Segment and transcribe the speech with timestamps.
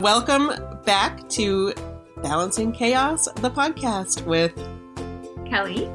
[0.00, 0.52] Welcome
[0.84, 1.72] back to
[2.18, 4.52] Balancing Chaos, the podcast with
[5.48, 5.88] Kelly.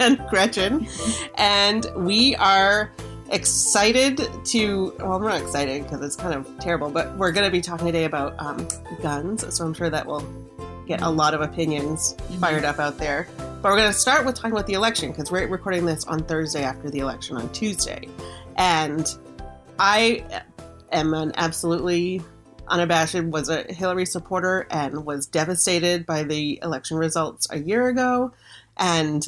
[0.00, 0.86] and Gretchen.
[1.34, 2.92] And we are
[3.30, 7.50] excited to, well, we're not excited because it's kind of terrible, but we're going to
[7.50, 8.68] be talking today about um,
[9.02, 9.52] guns.
[9.52, 10.24] So I'm sure that will
[10.86, 13.26] get a lot of opinions fired up out there.
[13.36, 16.20] But we're going to start with talking about the election because we're recording this on
[16.20, 18.08] Thursday after the election on Tuesday.
[18.56, 19.12] And
[19.80, 20.24] I
[20.92, 22.22] am an absolutely
[22.70, 28.32] unabashed was a Hillary supporter and was devastated by the election results a year ago
[28.76, 29.26] and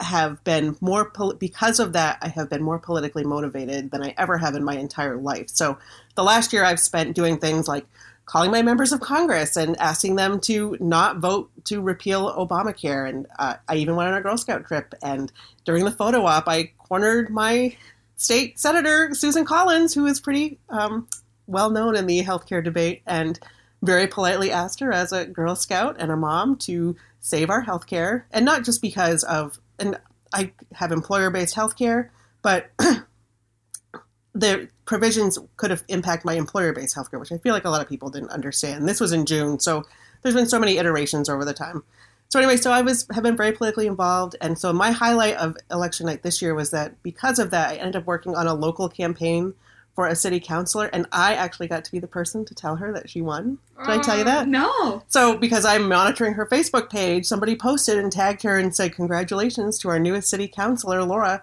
[0.00, 4.14] have been more pol- because of that I have been more politically motivated than I
[4.18, 5.48] ever have in my entire life.
[5.48, 5.78] So
[6.16, 7.86] the last year I've spent doing things like
[8.24, 13.08] calling my members of Congress and asking them to not vote to repeal Obamacare.
[13.08, 14.94] And uh, I even went on a Girl Scout trip.
[15.02, 15.32] And
[15.64, 17.76] during the photo op, I cornered my
[18.16, 21.08] state senator Susan Collins, who is pretty um,
[21.46, 23.38] well known in the healthcare debate, and
[23.82, 28.24] very politely asked her as a Girl Scout and a mom to save our healthcare,
[28.30, 29.98] and not just because of and
[30.32, 32.08] I have employer based healthcare,
[32.42, 32.70] but
[34.34, 37.82] the provisions could have impacted my employer based healthcare, which I feel like a lot
[37.82, 38.88] of people didn't understand.
[38.88, 39.84] This was in June, so
[40.22, 41.82] there's been so many iterations over the time.
[42.28, 45.56] So anyway, so I was have been very politically involved, and so my highlight of
[45.70, 48.54] election night this year was that because of that, I ended up working on a
[48.54, 49.54] local campaign
[49.94, 52.92] for a city councilor, and I actually got to be the person to tell her
[52.92, 53.58] that she won.
[53.78, 54.48] Did I tell you that?
[54.48, 55.02] No.
[55.08, 59.78] So, because I'm monitoring her Facebook page, somebody posted and tagged her and said, Congratulations
[59.80, 61.42] to our newest city councilor, Laura.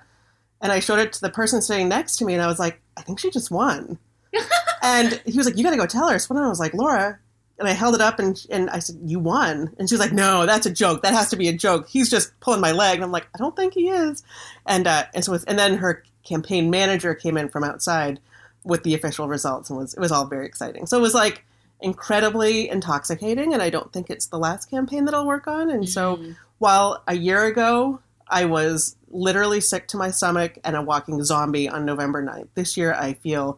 [0.61, 2.81] And I showed it to the person sitting next to me, and I was like,
[2.97, 3.99] I think she just won.
[4.81, 6.17] and he was like, You got to go tell her.
[6.17, 7.19] So then I was like, Laura.
[7.59, 9.75] And I held it up and, and I said, You won.
[9.77, 11.03] And she was like, No, that's a joke.
[11.03, 11.89] That has to be a joke.
[11.89, 12.95] He's just pulling my leg.
[12.95, 14.23] And I'm like, I don't think he is.
[14.65, 18.19] And, uh, and so, with, and then her campaign manager came in from outside
[18.63, 20.85] with the official results and was it was all very exciting.
[20.85, 21.45] So it was like
[21.81, 25.69] incredibly intoxicating and I don't think it's the last campaign that I'll work on.
[25.69, 26.35] And so Mm.
[26.57, 31.67] while a year ago I was literally sick to my stomach and a walking zombie
[31.69, 33.57] on November 9th, this year I feel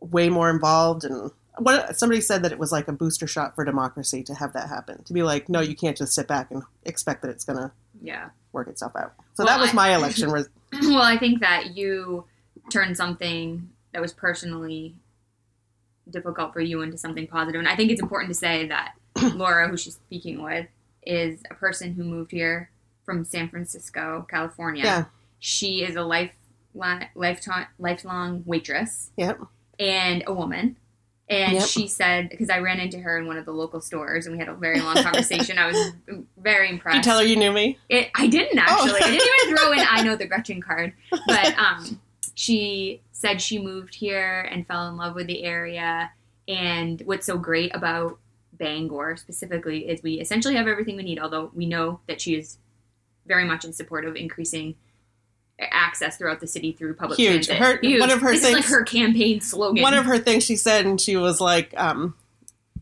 [0.00, 3.64] way more involved and what somebody said that it was like a booster shot for
[3.64, 5.02] democracy to have that happen.
[5.02, 7.72] To be like, no, you can't just sit back and expect that it's going to
[8.00, 8.28] Yeah.
[8.52, 9.12] work itself out.
[9.34, 10.30] So Well, that was I- my election.
[10.30, 12.24] Well, I think that you
[12.70, 14.94] turned something that was personally
[16.10, 17.58] difficult for you into something positive.
[17.58, 18.92] And I think it's important to say that
[19.34, 20.66] Laura, who she's speaking with,
[21.02, 22.70] is a person who moved here
[23.04, 24.84] from San Francisco, California.
[24.84, 25.04] Yeah.
[25.38, 26.32] She is a life
[27.14, 29.40] lifetime lifelong waitress Yep.
[29.80, 30.76] and a woman.
[31.30, 31.66] And Yep.
[31.66, 34.38] she said, because I ran into her in one of the local stores and we
[34.38, 35.58] had a very long conversation.
[35.58, 35.92] I was
[36.38, 36.94] very impressed.
[36.94, 37.78] Did you tell her you knew me?
[37.88, 38.62] It, I didn't Oh.
[38.62, 39.00] actually.
[39.02, 40.92] I didn't even throw in I know the Gretchen card.
[41.26, 42.00] But um,
[42.34, 46.12] she said she moved here and fell in love with the area.
[46.46, 48.16] And what's so great about
[48.52, 52.58] Bangor specifically is we essentially have everything we need, although we know that she is
[53.26, 54.76] very much in support of increasing
[55.58, 57.48] access throughout the city through public Huge.
[57.48, 57.56] transit.
[57.56, 58.00] Her- Huge.
[58.00, 59.82] one of her this is like things- her campaign slogan.
[59.82, 62.14] one of her things she said and she was like um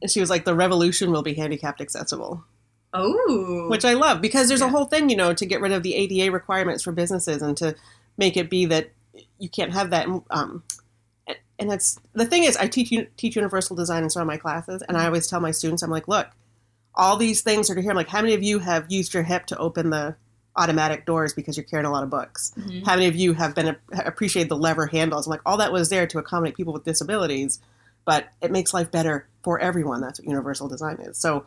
[0.06, 2.44] she was like the revolution will be handicapped accessible
[2.92, 5.82] oh, which i love because there's a whole thing you know to get rid of
[5.82, 7.74] the ada requirements for businesses and to
[8.18, 8.90] make it be that
[9.38, 10.62] you can't have that um
[11.58, 14.36] and it's the thing is i teach you teach universal design in some of my
[14.36, 16.28] classes and i always tell my students i'm like look
[16.94, 19.46] all these things are here i'm like how many of you have used your hip
[19.46, 20.14] to open the
[20.56, 22.84] automatic doors because you're carrying a lot of books Mhm.
[22.86, 25.26] how many of you have been appreciated the lever handles?
[25.26, 27.60] I'm like, all that was there to accommodate people with disabilities,
[28.06, 30.00] but it makes life better for everyone.
[30.00, 31.18] That's what universal design is.
[31.18, 31.44] So,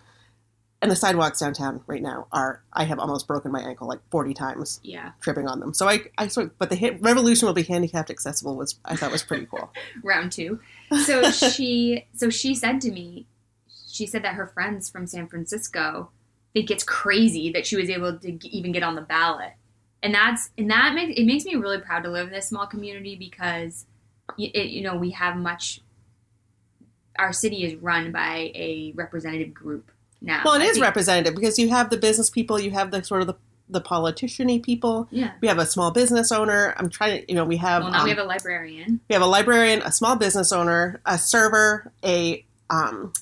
[0.81, 4.34] and the sidewalks downtown right now are, I have almost broken my ankle like 40
[4.34, 5.73] times yeah, tripping on them.
[5.73, 8.95] So I, I sort of, but the hit, revolution will be handicapped accessible was, I
[8.95, 9.72] thought was pretty cool.
[10.03, 10.59] round two.
[11.06, 13.25] So she, so she said to me,
[13.89, 16.12] she said that her friends from San Francisco
[16.53, 19.53] think it's crazy that she was able to g- even get on the ballot,
[20.01, 22.65] and that's and that makes it makes me really proud to live in this small
[22.65, 23.86] community because,
[24.38, 25.81] it, you know, we have much.
[27.18, 30.42] Our city is run by a representative group now.
[30.45, 33.04] Well, it I is think- representative because you have the business people, you have the
[33.04, 33.36] sort of the,
[33.69, 35.07] the politician-y people.
[35.12, 35.31] Yeah.
[35.42, 36.74] We have a small business owner.
[36.77, 39.00] I'm trying to, you know, we have Well, now we um, have a librarian.
[39.10, 43.13] We have a librarian, a small business owner, a server, a um,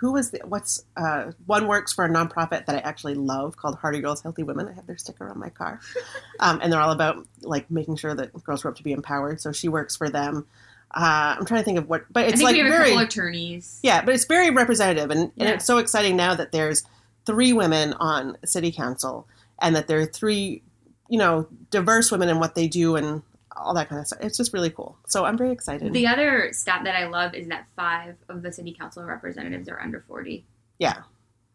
[0.00, 3.76] who was the, what's uh, one works for a nonprofit that I actually love called
[3.76, 4.66] Hardy Girls Healthy Women.
[4.66, 5.78] I have their sticker on my car,
[6.40, 9.42] um, and they're all about like making sure that girls grow up to be empowered.
[9.42, 10.46] So she works for them.
[10.92, 12.70] Uh, I'm trying to think of what, but I it's think like we have a
[12.70, 13.78] very couple attorneys.
[13.82, 16.82] yeah, but it's very representative, and, and it's so exciting now that there's
[17.26, 19.28] three women on city council,
[19.60, 20.62] and that there are three,
[21.08, 23.22] you know, diverse women in what they do, and
[23.56, 24.18] all that kind of stuff.
[24.22, 24.96] It's just really cool.
[25.06, 25.92] So I'm very excited.
[25.92, 29.78] The other stat that I love is that five of the city council representatives are
[29.80, 30.44] under 40.
[30.78, 31.02] yeah.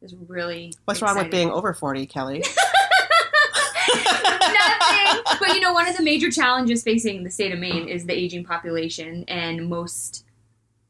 [0.02, 2.44] It's really What's wrong with being over 40, Kelly?
[5.40, 8.14] But you know, one of the major challenges facing the state of Maine is the
[8.14, 10.24] aging population, and most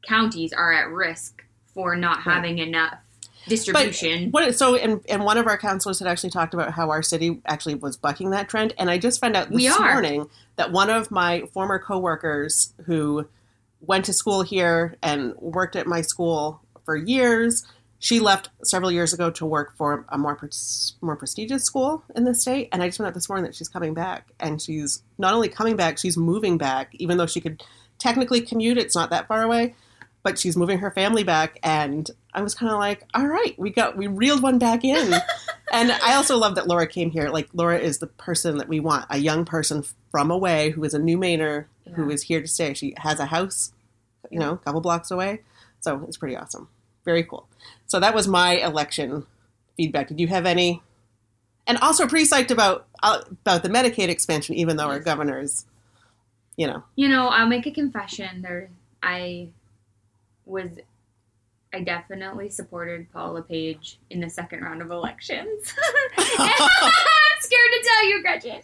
[0.06, 1.44] counties are at risk
[1.74, 2.34] for not Right.
[2.34, 2.94] having enough
[3.48, 4.30] distribution.
[4.30, 7.40] What, so, and, and one of our counselors had actually talked about how our city
[7.46, 8.74] actually was bucking that trend.
[8.78, 13.28] And I just found out this morning that one of my former coworkers who
[13.80, 17.66] went to school here and worked at my school for years,
[17.98, 20.38] she left several years ago to work for a more
[21.00, 22.68] more prestigious school in the state.
[22.72, 24.32] And I just found out this morning that she's coming back.
[24.38, 27.62] And she's not only coming back, she's moving back, even though she could
[27.98, 28.78] technically commute.
[28.78, 29.74] It's not that far away.
[30.22, 33.70] But she's moving her family back, and I was kind of like, "All right, we
[33.70, 35.12] got we reeled one back in."
[35.72, 37.28] and I also love that Laura came here.
[37.28, 40.94] Like Laura is the person that we want, a young person from away who is
[40.94, 42.14] a new Mainer who Yeah.
[42.14, 42.74] is here to stay.
[42.74, 43.70] She has a house,
[44.28, 45.42] you know, a couple blocks away,
[45.78, 46.66] so it's pretty awesome.
[47.06, 47.48] Very cool.
[47.86, 49.24] So that was my election
[49.78, 50.08] feedback.
[50.08, 50.82] Did you have any?
[51.66, 55.04] And also pretty psyched about uh, about the Medicaid expansion, even though our Yes.
[55.04, 55.64] governor is,
[56.56, 58.42] you know, You know, I'll make a confession.
[58.42, 58.68] There,
[59.02, 59.48] I
[60.44, 60.70] was,
[61.72, 65.74] I definitely supported Paul LePage in the second round of elections.
[66.18, 68.60] I'm scared to tell you, Gretchen.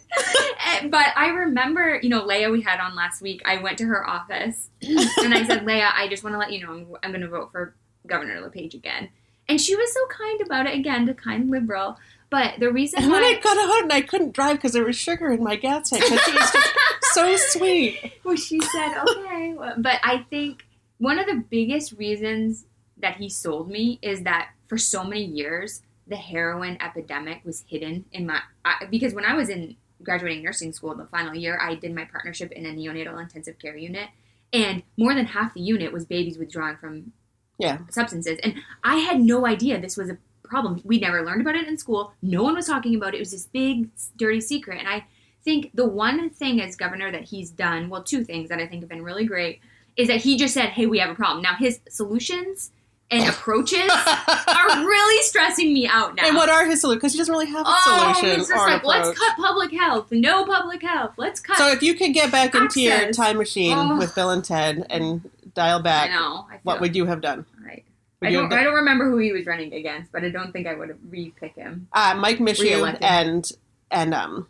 [0.65, 3.41] Eh, but I remember, you know, Leia we had on last week.
[3.45, 6.65] I went to her office and I said, Leia, I just want to let you
[6.65, 7.75] know I'm, I'm going to vote for
[8.07, 9.09] Governor LePage again.
[9.47, 11.97] And she was so kind about it again, the kind liberal.
[12.29, 14.95] But the reason And when I got out and I couldn't drive because there was
[14.95, 16.73] sugar in my gas tank, but she was just
[17.13, 18.13] so sweet.
[18.23, 19.55] well, she said, okay.
[19.77, 20.65] But I think
[20.97, 22.65] one of the biggest reasons
[22.97, 28.05] that he sold me is that for so many years, the heroin epidemic was hidden
[28.11, 28.41] in my.
[28.65, 32.05] I, because when I was in graduating nursing school the final year, I did my
[32.05, 34.09] partnership in a neonatal intensive care unit.
[34.51, 37.11] And more than half the unit was babies withdrawing from
[37.57, 37.79] Yeah.
[37.89, 38.39] substances.
[38.43, 40.81] And I had no idea this was a problem.
[40.83, 42.13] We never learned about it in school.
[42.21, 43.17] No one was talking about it.
[43.17, 44.79] It was this big, dirty secret.
[44.79, 45.05] And I
[45.43, 48.81] think the one thing as governor that he's done, well, two things that I think
[48.81, 49.59] have been really great,
[49.95, 51.41] is that he just said, hey, we have a problem.
[51.43, 52.71] Now, his solutions
[53.11, 53.79] and approaches
[54.47, 56.25] are really stressing me out now.
[56.25, 56.99] and what are his solutions?
[57.01, 60.07] Because he doesn't really have a Oh, solution he's just like, let's cut public health.
[60.11, 61.11] No public health.
[61.17, 61.57] Let's cut.
[61.57, 63.97] So if you could get back into your time machine Oh.
[63.97, 66.47] with Bill and Ted and dial I back, know.
[66.51, 67.45] I what would you have done?
[67.65, 67.83] right.
[68.21, 70.65] Would I don't, I don't remember who he was running against, but I don't think
[70.65, 71.87] I would have re-pick him.
[71.91, 73.51] uh, Mike Michaud and
[73.91, 74.47] and um,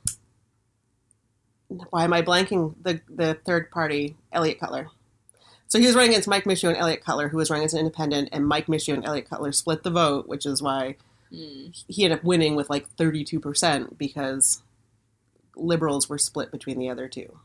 [1.68, 4.90] why am I blanking the the third party Eliot Cutler?
[5.68, 7.80] So he was running against Mike Michaud and Eliot Cutler, who was running as an
[7.80, 10.96] independent, and Mike Michaud and Eliot Cutler split the vote, which is why
[11.34, 11.76] Mm.
[11.88, 14.62] he ended up winning with like thirty two percent because
[15.56, 17.40] liberals were split between the other two.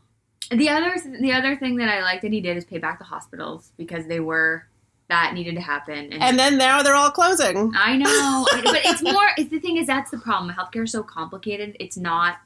[0.51, 3.05] The other the other thing that I like that he did is pay back the
[3.05, 4.65] hospitals because they were
[5.07, 6.11] that needed to happen.
[6.13, 7.71] And, And then now they're all closing.
[7.75, 9.27] I know, but it's more.
[9.37, 10.53] It's the thing is that's the problem.
[10.55, 11.75] Healthcare is so complicated.
[11.79, 12.37] It's not.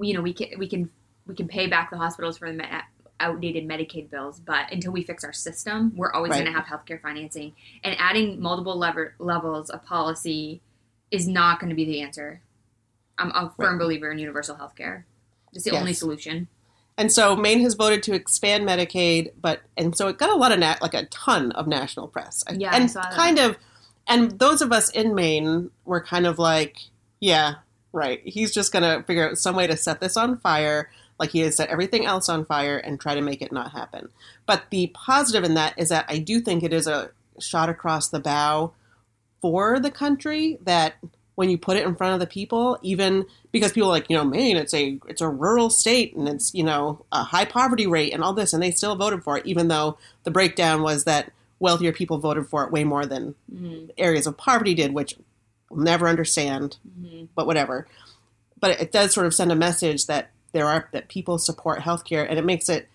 [0.00, 0.90] You know, we can we can
[1.26, 2.64] we can pay back the hospitals for the
[3.20, 6.42] outdated Medicaid bills, but until we fix our system, we're always Right.
[6.44, 7.52] going to have healthcare financing.
[7.84, 10.60] And adding multiple lever, levels of policy
[11.12, 12.42] is not going to be the answer.
[13.16, 13.84] I'm a firm Right.
[13.84, 15.04] believer in universal healthcare.
[15.52, 15.80] It's the Yes.
[15.80, 16.48] only solution.
[16.96, 20.52] And so Maine has voted to expand Medicaid, but and so it got a lot
[20.52, 22.44] of nat, like a ton of national press.
[22.52, 23.56] Yeah, I and kind of,
[24.06, 26.76] and those of us in Maine were kind of like,
[27.20, 27.54] yeah,
[27.92, 28.20] right.
[28.24, 31.56] He's just gonna figure out some way to set this on fire, like he has
[31.56, 34.10] set everything else on fire, and try to make it not happen.
[34.46, 37.10] But the positive in that is that I do think it is a
[37.40, 38.72] shot across the bow
[39.40, 40.94] for the country that
[41.36, 44.16] when you put it in front of the people, even because people are like, you
[44.16, 47.86] know, Maine, it's a it's a rural state and it's, you know, a high poverty
[47.86, 51.04] rate and all this, and they still voted for it, even though the breakdown was
[51.04, 53.86] that wealthier people voted for it way more than Mm-hmm.
[53.98, 55.14] areas of poverty did, which
[55.70, 57.24] we'll never understand, Mm-hmm.
[57.34, 57.86] but whatever.
[58.60, 61.80] But it, it does sort of send a message that there are that people support
[61.80, 62.88] healthcare, and it makes it.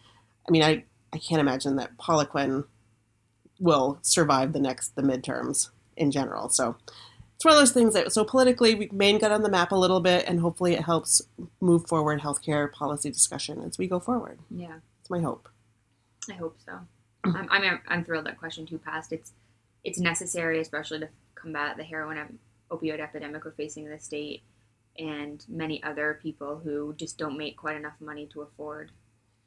[0.47, 2.63] I mean, I I can't imagine that Poliquin
[3.59, 6.47] will survive the next the midterms in general.
[6.49, 6.77] So
[7.39, 9.75] it's one of those things that so politically we Maine got on the map a
[9.75, 11.21] little bit, and hopefully it helps
[11.61, 14.39] move forward healthcare policy discussion as we go forward.
[14.51, 14.79] Yeah.
[14.99, 15.47] It's my hope.
[16.29, 16.79] I hope so.
[17.23, 19.13] I'm, I'm, I'm thrilled that question two passed.
[19.13, 19.31] It's
[19.85, 22.33] it's necessary, especially to combat the heroin ep-
[22.71, 24.43] opioid epidemic we're facing in the state,
[24.97, 28.91] and many other people who just don't make quite enough money to afford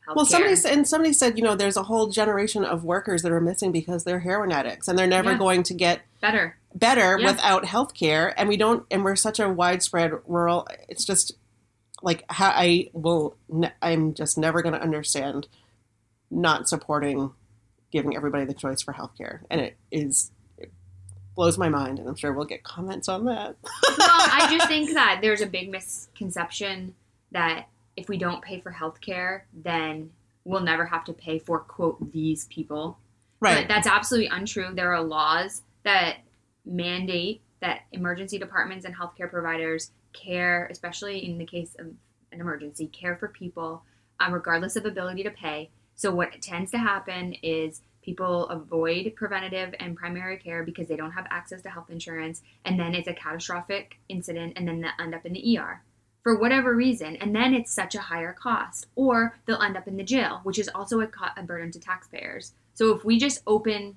[0.04, 3.22] health Well, somebody said, and somebody said, you know, there's a whole generation of workers
[3.22, 5.38] that are missing because they're heroin addicts, and they're never Yeah.
[5.38, 6.56] going to get better.
[6.74, 7.26] better Yeah.
[7.32, 8.38] without health care.
[8.38, 10.66] And we don't, and we're such a widespread rural.
[10.88, 11.32] It's just
[12.02, 13.36] like how I will.
[13.80, 15.46] I'm just never going to understand
[16.30, 17.32] not supporting
[17.92, 20.72] giving everybody the choice for healthcare, and it is it
[21.36, 23.56] blows my mind, and I'm sure we'll get comments on that.
[23.62, 26.94] well, I just think that there's a big misconception
[27.32, 30.10] that if we don't pay for healthcare, then
[30.44, 32.98] we'll never have to pay for quote these people.
[33.40, 33.66] right.
[33.66, 34.70] But that's absolutely untrue.
[34.74, 36.18] There are laws that
[36.64, 41.86] mandate that emergency departments and healthcare providers care, especially in the case of
[42.32, 43.82] an emergency, care for people
[44.20, 45.70] um, regardless of ability to pay.
[45.94, 51.12] So what tends to happen is people avoid preventative and primary care because they don't
[51.12, 55.14] have access to health insurance, and then it's a catastrophic incident, and then they end
[55.14, 55.82] up in the ER
[56.22, 59.96] for whatever reason, and then it's such a higher cost, or they'll end up in
[59.96, 62.52] the jail, which is also a, co- a burden to taxpayers.
[62.74, 63.96] So if we just open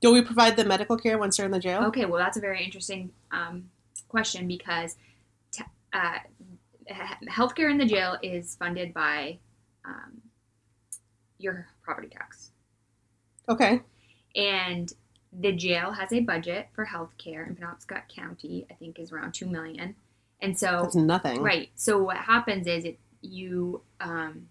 [0.00, 1.84] Do we provide the medical care once they're in the jail?
[1.86, 3.70] Okay, well, that's a very interesting um,
[4.08, 4.96] question because
[5.52, 6.18] t- uh,
[7.28, 9.38] healthcare in the jail is funded by
[9.84, 10.20] um,
[11.38, 12.50] your property tax.
[13.48, 13.82] Okay.
[14.36, 14.92] And
[15.32, 19.46] the jail has a budget for healthcare in Penobscot County, I think is around 2
[19.46, 19.96] million.
[20.40, 21.42] And so That's nothing.
[21.42, 21.70] Right.
[21.74, 24.48] So what happens is it you um,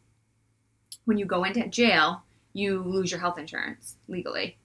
[1.05, 4.57] when you go into jail, you lose your health insurance legally.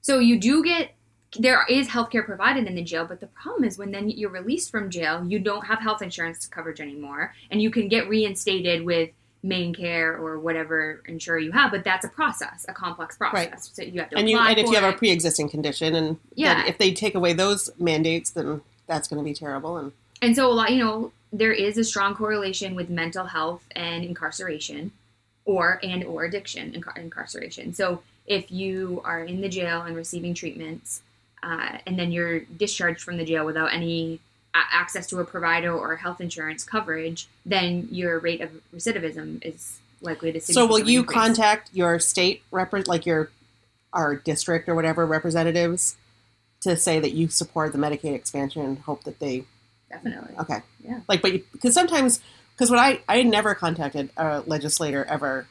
[0.00, 0.92] So you do get
[1.38, 4.70] there is healthcare provided in the jail, but the problem is when then you're released
[4.70, 9.10] from jail, you don't have health insurance coverage anymore, and you can get reinstated with
[9.44, 11.70] MaineCare or whatever insurer you have.
[11.70, 13.50] But that's a process, a complex process.
[13.50, 13.60] Right.
[13.60, 16.66] So you have to And you and if you have a pre-existing condition, and Yeah.
[16.66, 19.76] if they take away those mandates, then that's going to be terrible.
[19.76, 23.64] And And so a lot, you know, there is a strong correlation with mental health
[23.76, 24.92] and incarceration,
[25.44, 27.74] or and or addiction and incar- incarceration.
[27.74, 31.02] So if you are in the jail and receiving treatments,
[31.42, 34.20] uh, and then you're discharged from the jail without any
[34.54, 39.78] a- access to a provider or health insurance coverage, then your rate of recidivism is
[40.00, 40.40] likely to.
[40.40, 41.14] so, will you increase.
[41.14, 43.30] contact your state rep, like your
[43.92, 45.96] our district or whatever representatives,
[46.60, 49.44] to say that you support the Medicaid expansion and hope that they
[49.90, 50.34] Definitely.
[50.40, 51.00] okay, Yeah.
[51.08, 52.20] like, but because sometimes
[52.54, 55.46] because what I I never contacted a legislator ever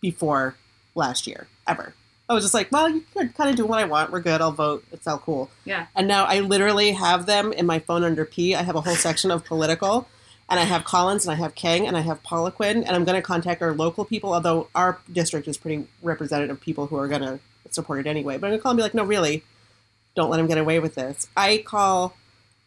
[0.00, 0.56] before
[0.94, 1.94] last year ever.
[2.28, 4.10] I was just like, well, you could kind of do what I want.
[4.10, 4.40] We're good.
[4.40, 4.84] I'll vote.
[4.92, 5.50] It's all cool.
[5.64, 5.86] Yeah.
[5.94, 8.54] And now I literally have them in my phone under P.
[8.54, 10.08] I have a whole section of political,
[10.48, 13.16] and I have Collins, and I have King, and I have Poliquin, and I'm going
[13.16, 14.32] to contact our local people.
[14.32, 17.38] Although our district is pretty representative of people who are going to
[17.70, 18.38] support it anyway.
[18.38, 19.42] But I'm going to call and be like, no, really,
[20.14, 21.26] don't let him get away with this.
[21.36, 22.16] I call,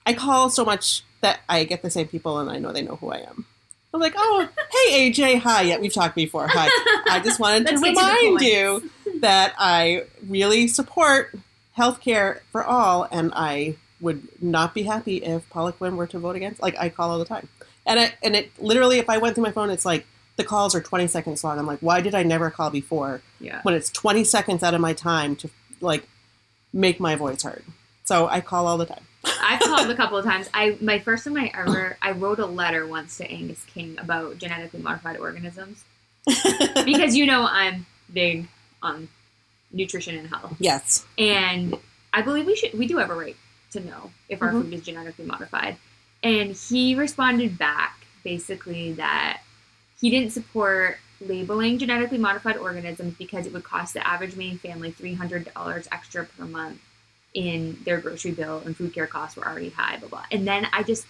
[0.05, 2.97] I call so much that I get the same people, and I know they know
[2.97, 3.45] who I am.
[3.93, 5.61] I'm like, oh, hey AJ, hi.
[5.61, 6.47] Yeah, we've talked before.
[6.47, 6.67] Hi.
[7.09, 8.89] I just wanted to remind you
[9.21, 11.33] that I really support
[11.77, 16.61] healthcare for all, and I would not be happy if Poliquin were to vote against.
[16.61, 17.47] Like I call all the time,
[17.85, 20.75] and I and it literally, if I went through my phone, it's like the calls
[20.75, 21.57] are 20 seconds long.
[21.57, 23.21] I'm like, why did I never call before?
[23.39, 23.61] Yeah.
[23.63, 26.07] When it's 20 seconds out of my time to like
[26.73, 27.63] make my voice heard.
[28.03, 29.07] So I call all the time.
[29.41, 30.49] I've called a couple of times.
[30.53, 34.37] I my first time I ever I wrote a letter once to Angus King about
[34.37, 35.83] genetically modified organisms
[36.85, 38.47] because you know I'm big
[38.81, 39.07] on
[39.71, 41.05] nutrition and health, yes.
[41.17, 41.77] and
[42.13, 43.35] I believe we should we do have a right
[43.71, 44.61] to know if our Mhm.
[44.63, 45.77] food is genetically modified.
[46.23, 49.41] And he responded back basically that
[50.01, 54.91] he didn't support labeling genetically modified organisms because it would cost the average Maine family
[54.91, 56.79] three hundred dollars extra per month
[57.35, 60.23] in their grocery bill and food care costs were already high, blah blah.
[60.31, 61.05] And then I just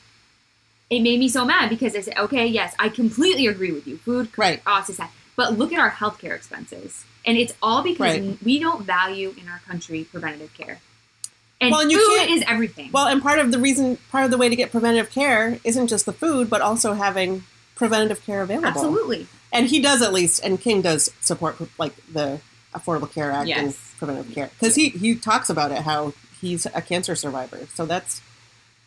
[0.90, 3.98] it made me so mad because I said, okay, yes, I completely agree with you.
[3.98, 4.64] Food Right.
[4.64, 8.38] costs is high, but look at our healthcare expenses, and it's all because Right.
[8.44, 10.80] we don't value in our country preventative care.
[11.62, 12.90] And, Well, and food is everything.
[12.92, 15.88] Well, and part of the reason, part of the way to get preventative care isn't
[15.88, 18.68] just the food, but also having preventative care available.
[18.68, 19.28] Absolutely.
[19.54, 22.42] And he does at least, and King does support like the
[22.76, 23.94] Affordable Care Act and Yes.
[23.98, 27.68] preventative care because he he talks about it how he's a cancer survivor.
[27.74, 28.22] So that's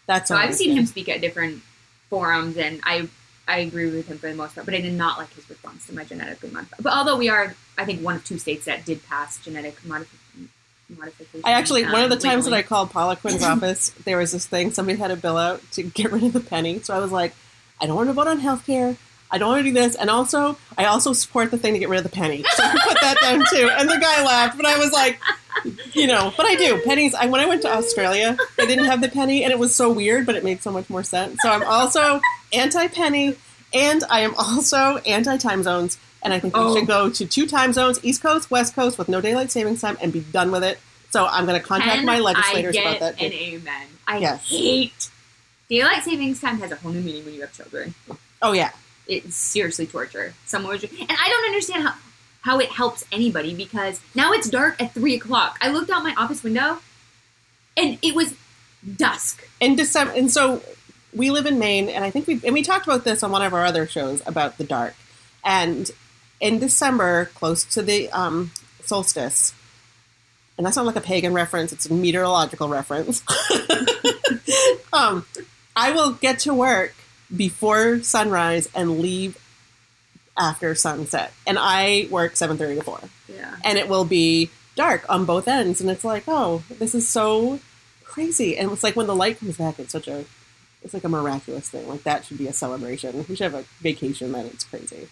[0.06, 0.28] that's.
[0.28, 1.62] So I've seen him speak at different
[2.10, 3.08] forums, and I
[3.46, 4.66] I agree with him for the most part.
[4.66, 6.80] But I did not like his response to my genetically modified.
[6.82, 10.48] But although we are, I think one of two states that did pass genetic modifi-
[10.90, 11.42] modification.
[11.44, 14.46] I actually one of the um, times that I called Poliquin's office, there was this
[14.46, 16.80] thing somebody had a bill out to get rid of the penny.
[16.80, 17.34] So I was like,
[17.80, 18.96] I don't want to vote on healthcare.
[19.30, 21.88] I don't want to do this, and also I also support the thing to get
[21.88, 22.44] rid of the penny.
[22.56, 23.68] So I put that down too.
[23.78, 25.20] And the guy laughed, but I was like,
[25.94, 27.14] you know, but I do pennies.
[27.14, 29.90] I when I went to Australia, they didn't have the penny, and it was so
[29.92, 31.38] weird, but it made so much more sense.
[31.42, 32.20] So I'm also
[32.52, 33.36] anti penny,
[33.74, 35.98] and I am also anti time zones.
[36.22, 36.74] And I think we Oh.
[36.74, 39.96] should go to two time zones: East Coast, West Coast, with no daylight savings time,
[40.00, 40.78] and be done with it.
[41.10, 43.22] So I'm going to contact Can my legislators I get about that.
[43.24, 43.86] An amen.
[44.06, 44.48] I Yes.
[44.48, 45.08] hate
[45.70, 47.94] daylight savings time has a whole new meaning when you have children.
[48.42, 48.70] Oh yeah,
[49.08, 50.34] It's seriously torture.
[50.44, 51.94] Someone was, and I don't understand how
[52.42, 55.58] how it helps anybody because now it's dark at three o'clock.
[55.60, 56.78] I looked out my office window,
[57.76, 58.34] and it was
[58.96, 59.46] dusk.
[59.60, 60.62] in December, and so
[61.14, 63.42] we live in Maine, and I think we and we talked about this on one
[63.42, 64.94] of our other shows about the dark,
[65.44, 65.90] and
[66.40, 69.54] in December, close to the um, solstice,
[70.56, 73.22] and that's not like a pagan reference; it's a meteorological reference.
[74.92, 75.26] um,
[75.74, 76.94] I will get to work
[77.34, 79.36] before sunrise and leave
[80.36, 83.00] after sunset, and I work seven thirty to four.
[83.28, 83.54] Yeah.
[83.64, 87.60] and it will be dark on both ends and it's like oh this is so
[88.04, 88.56] crazy.
[88.56, 90.24] And it's like when the light comes back it's such a
[90.82, 91.88] it's like a miraculous thing.
[91.88, 93.24] Like that should be a celebration.
[93.28, 94.46] We should have a vacation then.
[94.46, 95.08] It's crazy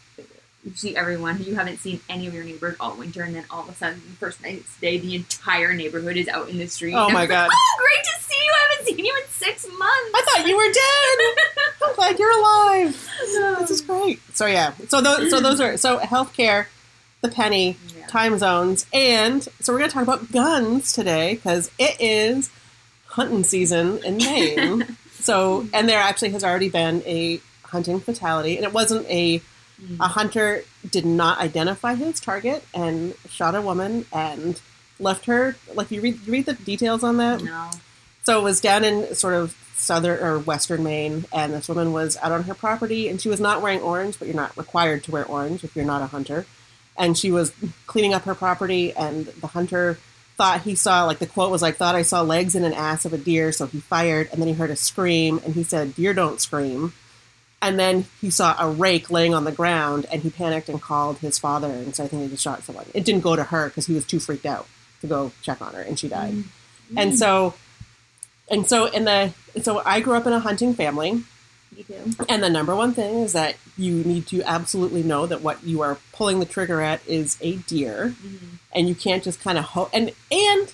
[0.66, 1.42] You see everyone.
[1.42, 4.02] You haven't seen any of your neighbors all winter, and then all of a sudden,
[4.04, 6.92] the first night's day, the entire neighborhood is out in the street.
[6.94, 8.52] oh And my god like, Oh, great to see you!
[8.52, 10.10] I haven't seen you in six months.
[10.14, 13.10] i thought you were dead i'm glad you're alive
[13.60, 16.66] this is great so yeah so those so those are so healthcare
[17.20, 18.06] the penny Yeah.
[18.08, 22.50] time zones and so we're going to talk about guns today because it is
[23.06, 28.64] hunting season in maine so and there actually has already been a hunting fatality and
[28.64, 29.40] it wasn't a
[29.82, 30.00] Mm.
[30.00, 34.58] a hunter did not identify his target and shot a woman and
[34.98, 37.68] left her like you read you read the details on that No.
[38.22, 42.16] so it was down in sort of southern or western Maine, and this woman was
[42.22, 45.10] out on her property, and she was not wearing orange, but you're not required to
[45.10, 46.46] wear orange if you're not a hunter.
[46.96, 47.52] And she was
[47.86, 49.98] cleaning up her property, and the hunter
[50.38, 53.04] thought he saw, like the quote was like, "Thought I saw legs and an ass
[53.04, 55.94] of a deer," so he fired, and then he heard a scream, and he said,
[55.94, 56.94] "Deer don't scream."
[57.66, 61.18] And then he saw a rake laying on the ground, and he panicked and called
[61.18, 62.86] his father, and so I think he just shot someone.
[62.94, 64.66] It didn't go to her because he was too freaked out
[65.00, 66.34] to go check on her, and she died.
[66.96, 67.54] And so,
[68.48, 69.32] and so in the
[69.62, 71.24] so I grew up in a hunting family,
[71.76, 72.12] Me too.
[72.28, 75.82] and the number one thing is that you need to absolutely know that what you
[75.82, 78.58] are pulling the trigger at is a deer, Mhm.
[78.72, 80.72] and you can't just kind of ho- and and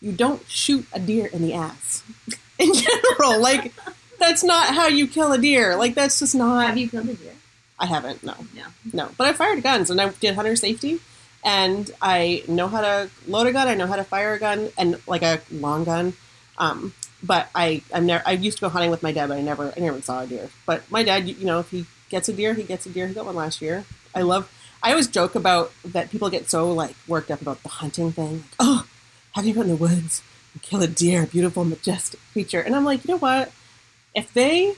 [0.00, 2.02] you don't shoot a deer in the ass
[2.58, 3.38] in general.
[3.40, 3.72] like
[4.20, 5.76] that's not how you kill a deer.
[5.76, 6.68] Like that's just not.
[6.68, 7.32] Have you killed a deer?
[7.78, 8.22] I haven't.
[8.22, 8.34] No.
[8.54, 8.64] No.
[8.92, 9.08] No.
[9.16, 11.00] But I fired guns and I did hunter safety
[11.42, 13.68] and I know how to load a gun.
[13.68, 16.12] I know how to fire a gun and like a long gun.
[16.58, 19.40] Um, but I I'm never I used to go hunting with my dad, but I
[19.40, 20.50] never I never saw a deer.
[20.66, 23.06] But my dad, you, you know, if he gets a deer, he gets a deer.
[23.08, 23.84] He got one last year.
[24.14, 24.50] I love.
[24.82, 26.10] I always joke about that.
[26.10, 28.32] People get so like worked up about the hunting thing.
[28.32, 28.86] Like, oh,
[29.32, 30.22] have you been in the woods
[30.54, 32.60] and kill a deer, a beautiful, majestic creature?
[32.60, 33.52] And I'm like, you know what?
[34.14, 34.74] If they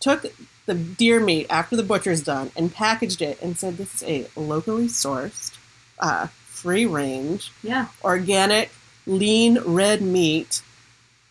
[0.00, 0.26] took
[0.66, 4.26] the deer meat after the butcher's done and packaged it and said this is a
[4.40, 5.56] locally sourced,
[5.98, 7.86] uh, free range, Yeah.
[8.02, 8.70] organic,
[9.06, 10.62] lean red meat,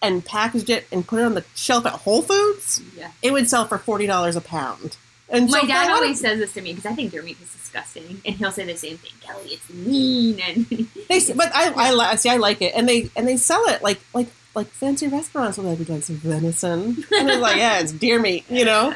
[0.01, 3.11] and packaged it and put it on the shelf at Whole Foods, Yeah.
[3.21, 4.97] it would sell for forty dollars a pound.
[5.27, 7.51] And My so dad always says this to me because I think deer meat is
[7.51, 9.11] disgusting, and he'll say the same thing.
[9.21, 10.65] Kelly, it's lean and
[11.09, 12.29] They, but I, I see.
[12.29, 15.69] I like it, and they and they sell it like like like fancy restaurants will
[15.69, 18.93] have like some venison, and it's like yeah, it's deer meat, you know.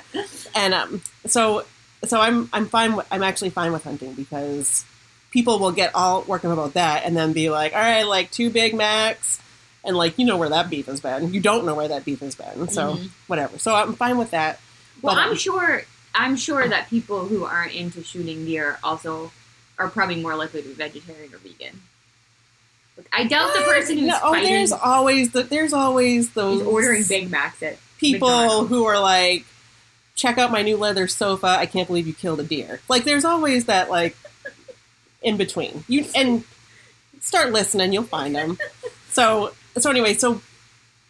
[0.56, 1.66] And um, so
[2.06, 2.96] so I'm I'm fine.
[2.96, 4.86] With, I'm actually fine with hunting because
[5.32, 8.32] people will get all worked up about that, and then be like, all right, like
[8.32, 9.40] two Big Macs,
[9.84, 11.34] and like you know where that beef has been.
[11.34, 13.10] You don't know where that beef has been, so Mhm.
[13.28, 13.58] whatever.
[13.60, 14.60] So I'm fine with that.
[15.02, 15.84] Well, But, I'm sure.
[16.16, 19.32] I'm sure that people who aren't into shooting deer also
[19.78, 21.82] are probably more likely to be vegetarian or vegan.
[23.14, 27.04] I doubt the person who's no, oh, fighting there's always the, there's always those ordering
[27.08, 28.70] Big Macs at people McDonald's.
[28.70, 29.46] who are like,
[30.16, 31.48] check out my new leather sofa.
[31.48, 32.82] I can't believe you killed a deer.
[32.90, 34.16] Like, there's always that like
[35.22, 35.84] in between.
[35.88, 36.44] You and
[37.22, 38.58] start listening, you'll find them.
[39.12, 40.42] So so anyway, so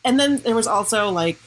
[0.06, 1.38] and then there was also like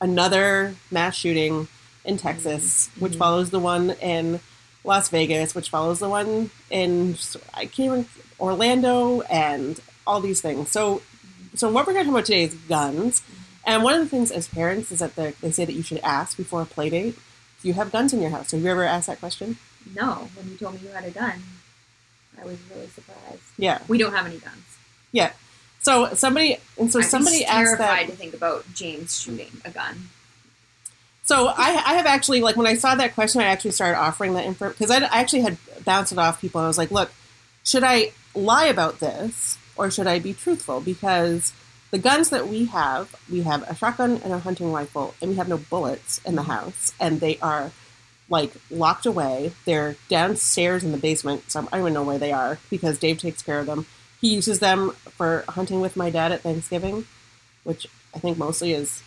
[0.00, 1.68] another mass shooting
[2.04, 3.18] in Texas, which Mhm.
[3.18, 4.40] follows the one in
[4.84, 7.16] Las Vegas, which follows the one in
[7.54, 8.06] I can't even
[8.40, 10.70] Orlando, and all these things.
[10.70, 11.02] So,
[11.54, 13.22] so what we're going to talk about today is guns.
[13.64, 16.36] And one of the things as parents is that they say that you should ask
[16.36, 17.16] before a play date.
[17.62, 18.50] Do you have guns in your house?
[18.50, 19.56] Have you ever asked that question?
[19.94, 21.40] No, when you told me you had a gun,
[22.40, 23.42] I was really surprised.
[23.56, 23.80] Yeah.
[23.86, 24.78] We don't have any guns.
[25.12, 25.32] Yeah.
[25.80, 28.10] So somebody and so I'd somebody asked terrified that.
[28.10, 30.08] to think about James shooting a gun.
[31.32, 34.34] So I, I have actually like when I saw that question, I actually started offering
[34.34, 36.60] that info because I, I actually had bounced it off people.
[36.60, 37.10] I was like, look,
[37.64, 40.82] should I lie about this or should I be truthful?
[40.82, 41.54] Because
[41.90, 45.36] the guns that we have, we have a shotgun and a hunting rifle, and we
[45.38, 47.72] have no bullets in the house, and they are
[48.28, 49.52] like locked away.
[49.64, 53.16] They're downstairs in the basement, so I don't even know where they are because Dave
[53.16, 53.86] takes care of them.
[54.20, 57.06] He uses them for hunting with my dad at Thanksgiving,
[57.64, 59.02] which I think mostly is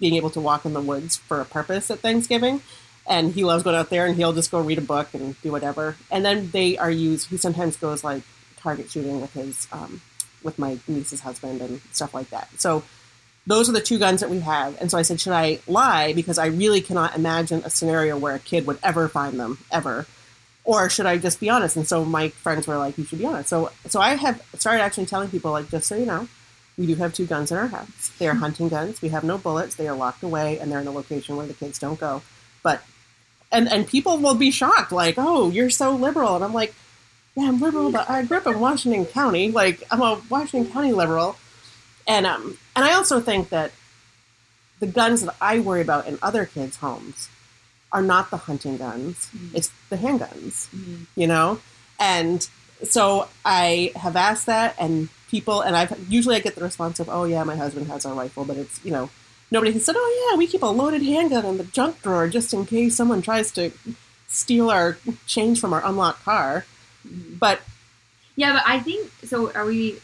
[0.00, 2.62] being able to walk in the woods for a purpose at Thanksgiving.
[3.06, 5.50] and he loves going out there and he'll just go read a book and do
[5.50, 5.96] whatever.
[6.10, 7.28] And then they are used.
[7.28, 8.22] He sometimes goes like
[8.58, 10.00] target shooting with his um,
[10.42, 12.48] with my niece's husband and stuff like that.
[12.58, 12.82] So
[13.46, 14.80] those are the two guns that we have.
[14.80, 18.34] And so I said, should I lie because I really cannot imagine a scenario where
[18.34, 20.06] a kid would ever find them ever.
[20.62, 21.74] Or should I just be honest?
[21.76, 24.82] And so my friends were like, "You should be honest." So, so I have started
[24.82, 26.28] actually telling people, like, just so you know,
[26.80, 28.10] we do have two guns in our house.
[28.18, 29.02] They are hunting guns.
[29.02, 29.74] We have no bullets.
[29.74, 32.22] They are locked away, and they're in a location where the kids don't go.
[32.62, 32.82] But
[33.52, 36.74] and and people will be shocked, like, "Oh, you're so liberal," and I'm like,
[37.36, 39.50] "Yeah, I'm liberal, but I grew up in Washington County.
[39.50, 41.36] Like, I'm a Washington County liberal."
[42.06, 43.72] And um, and I also think that
[44.78, 47.28] the guns that I worry about in other kids' homes
[47.92, 49.50] are not the hunting guns; Mhm.
[49.54, 51.06] it's the handguns Mhm.
[51.16, 51.60] you know
[51.98, 52.48] and
[52.84, 57.08] so i have asked that and people and i've usually i get the response of
[57.08, 59.08] oh yeah my husband has our rifle but it's you know
[59.50, 62.52] nobody has said oh yeah we keep a loaded handgun in the junk drawer just
[62.52, 63.70] in case someone tries to
[64.28, 66.64] steal our change from our unlocked car
[67.04, 67.60] but
[68.36, 69.50] Yeah, but I think so.
[69.52, 69.98] Are we?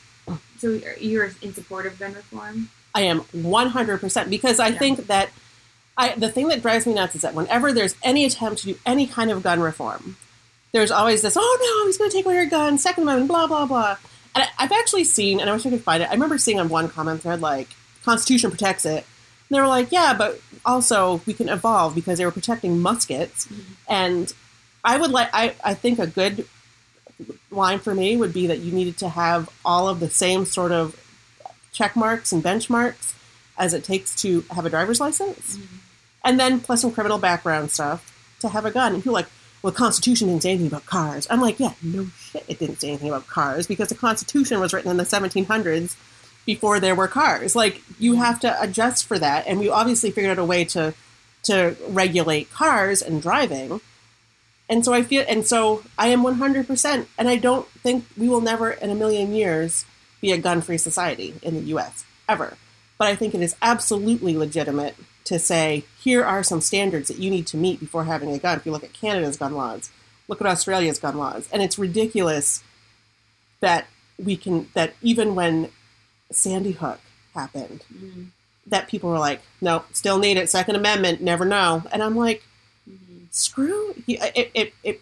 [0.59, 2.71] So you're in support of gun reform?
[2.95, 4.79] i am 100% because i Yeah.
[4.79, 5.29] think that
[5.99, 8.79] I, the thing that drives me nuts is that whenever there's any attempt to do
[8.85, 10.17] any kind of gun reform
[10.73, 13.47] there's always this oh no he's going to take away your gun second amendment blah
[13.47, 13.97] blah blah
[14.37, 16.09] and I, i've actually seen and i wish i could find it.
[16.09, 17.69] I remember seeing on one comment thread like
[18.05, 19.05] constitution protects it.
[19.49, 23.47] And they were like yeah but also we can evolve because they were protecting muskets.
[23.47, 23.61] Mhm.
[23.89, 24.33] and
[24.85, 26.47] i would like I, I think a good
[27.51, 30.71] line for me would be that you needed to have all of the same sort
[30.71, 30.95] of
[31.73, 33.15] check marks and benchmarks
[33.59, 35.59] as it takes to have a driver's license.
[36.25, 38.93] And then plus some criminal background stuff to have a gun.
[38.95, 39.29] And people like,
[39.63, 41.27] well, the Constitution didn't say anything about cars.
[41.31, 44.73] I'm like, yeah, no shit, it didn't say anything about cars because the Constitution was
[44.73, 45.97] written in the 1700s
[46.45, 47.57] before there were cars.
[47.57, 50.95] Like, you have to adjust for that, and we obviously figured out a way to
[51.47, 53.81] to regulate cars and driving.
[54.69, 58.41] And so I feel, and so I am 100%, and I don't think we will
[58.41, 59.85] never in a million years
[60.21, 62.57] be a gun free society in the US, ever.
[62.99, 67.31] But I think it is absolutely legitimate to say, here are some standards that you
[67.31, 68.59] need to meet before having a gun.
[68.59, 69.91] If you look at Canada's gun laws,
[70.29, 71.49] look at Australia's gun laws.
[71.53, 72.63] And it's ridiculous
[73.61, 73.87] that
[74.19, 75.71] we can, that even when
[76.31, 77.01] Sandy Hook
[77.35, 78.29] happened, Mhm.
[78.67, 81.83] that people were like, no, still need it, Second Amendment, never know.
[81.93, 82.43] And I'm like,
[82.89, 83.27] Mhm.
[83.31, 85.01] screw it, it, it,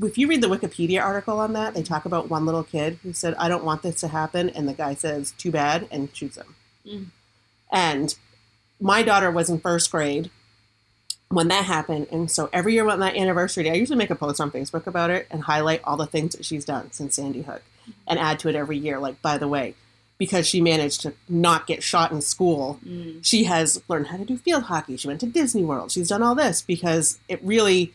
[0.00, 3.12] if you read the wikipedia article on that they talk about one little kid who
[3.12, 6.36] said i don't want this to happen and the guy says too bad and shoots
[6.36, 6.54] him
[6.86, 7.06] Mm.
[7.70, 8.14] and
[8.82, 10.30] my daughter was in first grade
[11.28, 14.14] when that happened and so every year on that anniversary day i usually make a
[14.14, 17.42] post on facebook about it and highlight all the things that she's done since sandy
[17.42, 17.62] hook
[18.06, 19.74] and add to it every year like by the way
[20.18, 23.24] because she managed to not get shot in school Mm.
[23.24, 24.96] she has learned how to do field hockey.
[24.96, 25.90] She went to Disney World.
[25.90, 27.92] She's done all this because it really,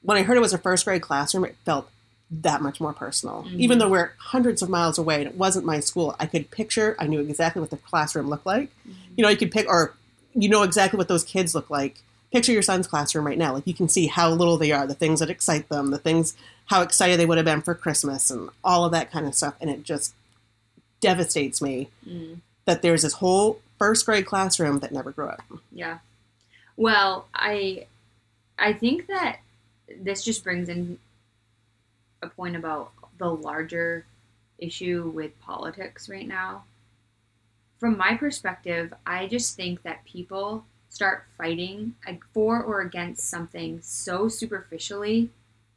[0.00, 1.90] when I heard it was a first grade classroom, it felt
[2.30, 3.42] that much more personal.
[3.46, 3.58] Mhm.
[3.58, 6.96] Even though we're hundreds of miles away and it wasn't my school, I could picture,
[6.98, 8.70] I knew exactly what the classroom looked like.
[9.16, 9.94] You know, you could pick, or
[10.42, 12.02] you know exactly what those kids look like.
[12.32, 13.54] Picture your son's classroom right now.
[13.54, 16.34] Like you can see how little they are, the things that excite them, the things,
[16.66, 19.54] how excited they would have been for Christmas and all of that kind of stuff.
[19.60, 20.14] And it just
[21.00, 22.40] devastates me Mm.
[22.66, 25.42] that there's this whole first grade classroom that never grew up.
[25.72, 25.98] Yeah.
[26.76, 27.86] Well, I
[28.58, 29.38] I think that
[30.00, 30.98] this just brings in
[32.22, 34.04] a point about the larger
[34.58, 36.64] issue with politics right now.
[37.78, 41.94] From my perspective, I just think that people start fighting
[42.32, 45.30] for or against something so superficially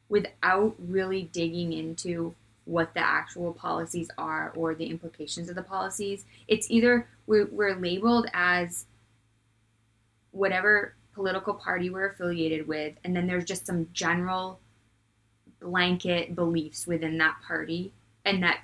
[0.10, 2.34] without really digging into
[2.66, 6.26] what the actual policies are or the implications of the policies.
[6.48, 8.86] It's either we're, we're labeled as
[10.32, 14.60] whatever political party we're affiliated with, and then there's just some general
[15.60, 17.92] blanket beliefs within that party,
[18.26, 18.62] and that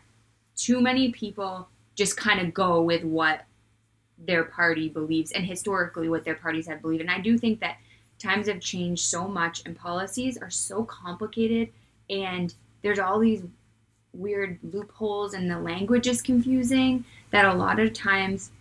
[0.55, 3.43] too many people just kind of go with what
[4.17, 7.01] their party believes and historically what their parties have believed.
[7.01, 7.77] And I do think that
[8.19, 11.69] times have changed so much and policies are so complicated
[12.09, 13.43] and there's all these
[14.13, 18.51] weird loopholes and the language is confusing that a lot of times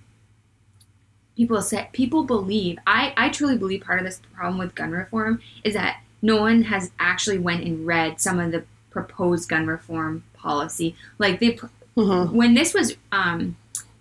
[1.36, 5.40] people say people believe I, I truly believe part of this problem with gun reform
[5.64, 10.24] is that no one has actually went and read some of the proposed gun reform
[10.34, 11.58] policy like they
[11.96, 12.36] Mm-hmm.
[12.36, 13.56] when this was um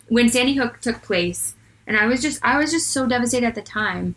[0.09, 1.55] when Sandy Hook took place
[1.87, 4.15] and I was just I was just so devastated at the time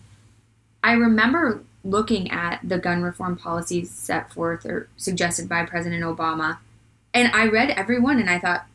[0.83, 6.59] I remember looking at the gun reform policies set forth or suggested by President Obama
[7.15, 8.67] and I read every one and I thought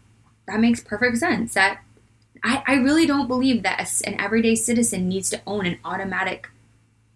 [0.48, 1.82] that makes perfect sense that
[2.44, 6.50] I, I really don't believe that an everyday citizen needs to own an automatic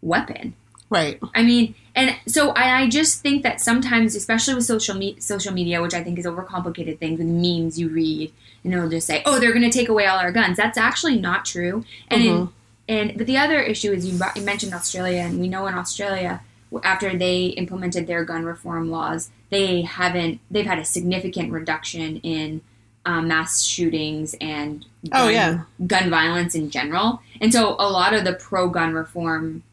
[0.02, 0.56] weapon
[0.90, 1.20] Right.
[1.36, 5.52] I mean, and so I, I just think that sometimes, especially with social me- social
[5.54, 8.32] media, which I think is overcomplicated things with memes you read,
[8.64, 11.20] and it'll just say, "Oh, they're going to take away all our guns." That's actually
[11.20, 11.84] not true.
[12.08, 12.50] And Mhm.
[12.88, 15.74] in, and but the other issue is you, you mentioned Australia, and we know in
[15.74, 16.42] Australia
[16.84, 22.62] after they implemented their gun reform laws, they haven't they've had a significant reduction in
[23.06, 25.62] um, mass shootings and gun, Oh, yeah.
[25.86, 27.22] gun violence in general.
[27.40, 29.64] And so a lot of the pro gun reform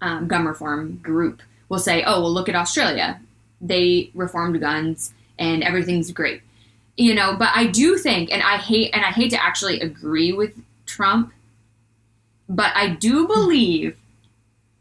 [0.00, 3.20] um, gun reform group will say, "Oh, well, look at Australia.
[3.60, 6.42] They reformed guns, and everything's great."
[6.96, 10.32] You know, but I do think, and I hate, and I hate to actually agree
[10.32, 10.52] with
[10.86, 11.32] Trump,
[12.48, 13.96] but I do believe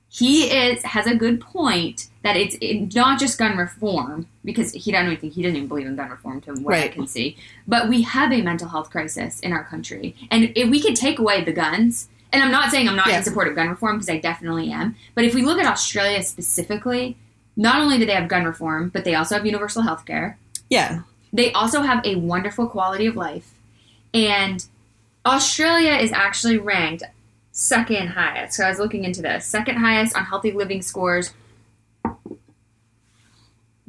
[0.09, 4.95] he is has a good point that it's it, not just gun reform because he
[4.95, 7.37] I don't think he doesn't even believe in gun reform to what I can see,
[7.67, 11.19] but we have a mental health crisis in our country, and if we could take
[11.19, 12.09] away the guns.
[12.33, 13.17] And I'm not saying I'm not Yeah.
[13.17, 14.95] in support of gun reform because I definitely am.
[15.15, 17.15] But if we look at Australia specifically,
[17.55, 20.37] not only do they have gun reform, but they also have universal health care.
[20.69, 21.01] Yeah.
[21.31, 23.53] They also have a wonderful quality of life.
[24.13, 24.65] And
[25.25, 27.03] Australia is actually ranked
[27.51, 28.57] second highest.
[28.57, 29.45] So I was looking into this.
[29.45, 31.33] Second highest on healthy living scores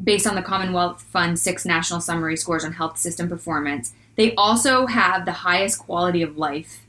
[0.03, 3.93] based on the Commonwealth Fund six national summary scores on health system performance.
[4.17, 6.81] They also have the highest quality of life.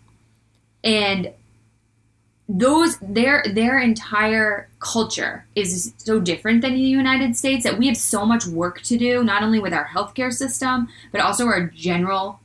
[0.83, 1.33] And
[2.51, 7.97] those their their entire culture is so different than the United States that we have
[7.97, 12.39] so much work to do, not only with our healthcare system, but also our general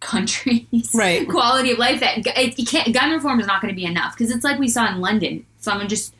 [0.00, 1.28] country's Right.
[1.30, 2.00] quality of life.
[2.00, 4.58] That it, it can't, gun reform is not going to be enough because it's like
[4.58, 5.46] we saw in London.
[5.58, 6.14] Someone just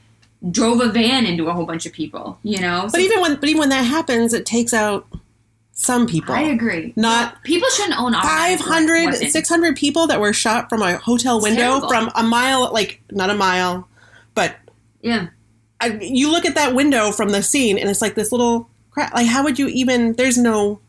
[0.49, 2.39] drove a van into a whole bunch of people.
[2.45, 5.07] You know, But even when but even when that happens, it takes out
[5.81, 6.35] some people.
[6.35, 6.93] I agree.
[6.97, 11.87] Not people shouldn't own automatic 500, 600 people that were shot from a hotel window
[11.87, 13.89] from a mile, like not a mile,
[14.35, 14.57] but
[15.03, 15.29] Yeah,
[15.81, 19.15] I, you look at that window from the scene and it's like this little crap.
[19.15, 20.15] Like, how would you even?
[20.15, 20.81] There's no.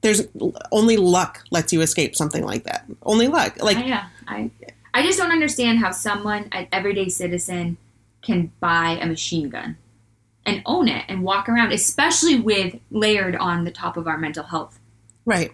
[0.00, 0.26] There's
[0.72, 2.86] only luck lets you escape something like that.
[3.02, 3.62] Only luck.
[3.62, 4.50] Like, I, yeah, I
[4.94, 7.76] I just don't understand how someone, an everyday citizen,
[8.22, 9.76] can buy a machine gun
[10.48, 14.44] and own it and walk around, especially with layered on the top of our mental
[14.44, 14.78] health.
[15.24, 15.52] right.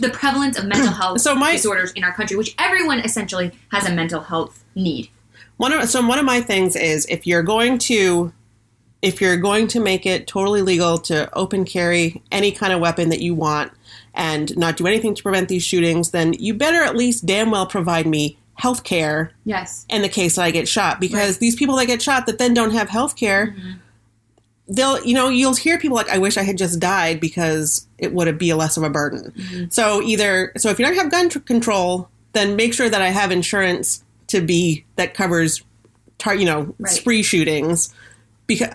[0.00, 3.88] The prevalence of mental health So my- disorders in our country, which everyone essentially has
[3.88, 5.08] a mental health need.
[5.56, 8.32] One of so one of my things is if you're going to
[9.02, 13.10] if you're going to make it totally legal to open carry any kind of weapon
[13.10, 13.70] that you want
[14.14, 17.66] and not do anything to prevent these shootings, then you better at least damn well
[17.66, 19.84] provide me health care Yes.
[19.88, 21.28] in the case that I get shot because Right.
[21.30, 21.38] Mm-hmm.
[21.40, 23.54] these people that get shot that then don't have health care
[24.68, 28.12] they'll you know you'll hear people like I wish I had just died because it
[28.12, 29.32] would be a less of a burden.
[29.36, 29.64] Mm-hmm.
[29.70, 33.08] So either so if you don't have gun tr- control then make sure that I
[33.08, 35.62] have insurance to be that covers
[36.18, 36.92] tar- you know Right.
[36.92, 37.94] spree shootings
[38.46, 38.68] because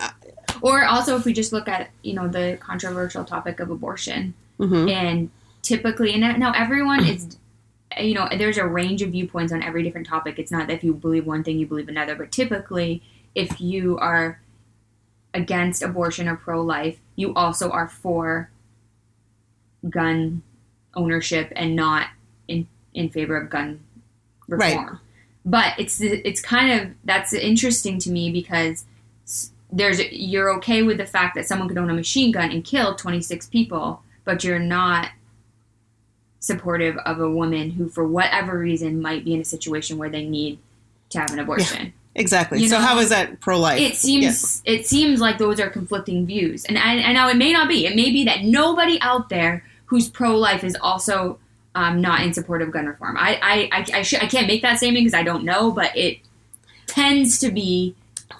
[0.62, 4.90] Or also, if we just look at you know the controversial topic of abortion, mhm.
[4.90, 5.30] and
[5.62, 7.36] typically, and now everyone is,
[7.98, 10.38] you know, there's a range of viewpoints on every different topic.
[10.38, 13.02] It's not that if you believe one thing, you believe another, but typically,
[13.34, 14.40] if you are
[15.34, 18.50] against abortion or pro life, you also are for
[19.88, 20.42] gun
[20.94, 22.08] ownership and not
[22.48, 23.80] in in favor of gun
[24.48, 24.76] Right.
[24.76, 25.00] reform.
[25.44, 28.84] But it's it's kind of that's interesting to me because
[29.72, 32.96] there's you're okay with the fact that someone could own a machine gun and kill
[32.96, 35.10] 26 people, but you're not
[36.40, 40.24] supportive of a woman who, for whatever reason, might be in a situation where they
[40.26, 40.58] need
[41.10, 41.92] to have an abortion.
[42.14, 42.60] Exactly.
[42.60, 43.80] You so know, how is that pro life?
[43.80, 47.52] It seems it seems like those are conflicting views, and I, I know it may
[47.52, 47.86] not be.
[47.86, 51.38] It may be that nobody out there who's pro life is also
[51.74, 53.16] um, not in support of gun reform.
[53.18, 55.96] I I I, I, sh- I can't make that statement because I don't know, but
[55.96, 56.18] it
[56.86, 57.94] tends to be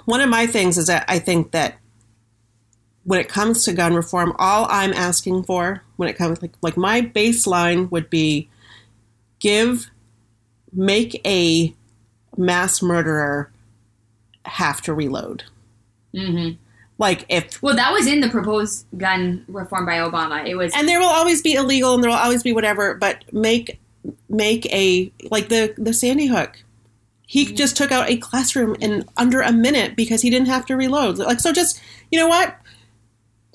[0.05, 1.77] one of my things is that I think that
[3.05, 6.77] when it comes to gun reform, all I'm asking for when it comes like like
[6.77, 8.49] my baseline would be
[9.39, 9.91] give
[10.73, 11.75] make a
[12.37, 13.51] mass murderer
[14.51, 15.45] have to reload.
[16.15, 16.51] hmm
[16.99, 17.77] Like if well.
[17.77, 20.47] That was in the proposed gun reform by Obama.
[20.47, 23.25] It was and there will always be illegal and there will always be whatever, but
[23.33, 23.81] make
[24.29, 26.63] make a like the the Sandy Hook.
[27.27, 30.77] He just took out a classroom in under a minute because he didn't have to
[30.77, 31.19] reload.
[31.19, 32.57] Like so just you know what?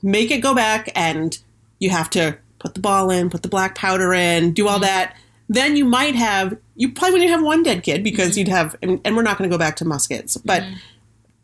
[0.02, 1.38] Make it go back and
[1.80, 5.16] you have to put the ball in, put the black powder in, do all that.
[5.48, 9.00] Then you might have you probably wouldn't have one dead kid because you'd have and,
[9.06, 10.64] and we're not going to go back to muskets, but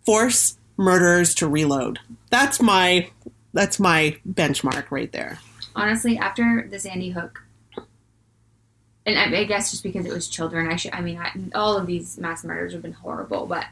[0.06, 2.00] force murderers to reload.
[2.30, 3.10] That's my
[3.54, 5.40] that's my benchmark right there.
[5.76, 7.44] honestly after the Sandy Hook.
[9.06, 10.94] And I, I guess just because it was children, I should.
[10.94, 13.66] I mean, I, all of these mass murders have been horrible, but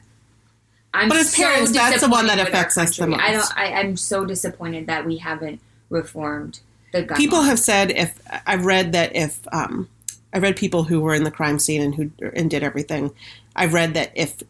[0.94, 3.06] I'm But as so parents, that's the one that disappointed with our affects us the
[3.06, 3.24] country.
[3.24, 3.50] I most.
[3.50, 3.58] don't.
[3.60, 6.62] I, I'm so disappointed that we haven't reformed
[6.94, 7.18] the gun.
[7.18, 7.46] people law.
[7.46, 9.88] have said if I've read that if um,
[10.34, 13.12] I read people who were in the crime scene and who and did everything.
[13.56, 14.42] I've read that if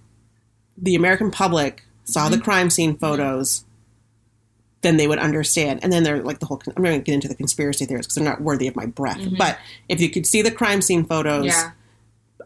[0.78, 2.32] the American public saw Mm-hmm.
[2.34, 3.63] the crime scene photos,
[4.82, 5.80] then they would understand.
[5.84, 6.62] And then they're like the whole.
[6.76, 8.86] I'm not going to get into the conspiracy theories because they're not worthy of my
[8.86, 9.20] breath.
[9.38, 11.48] But if you could see the crime scene photos, Mm-hmm.
[11.48, 11.72] Yeah.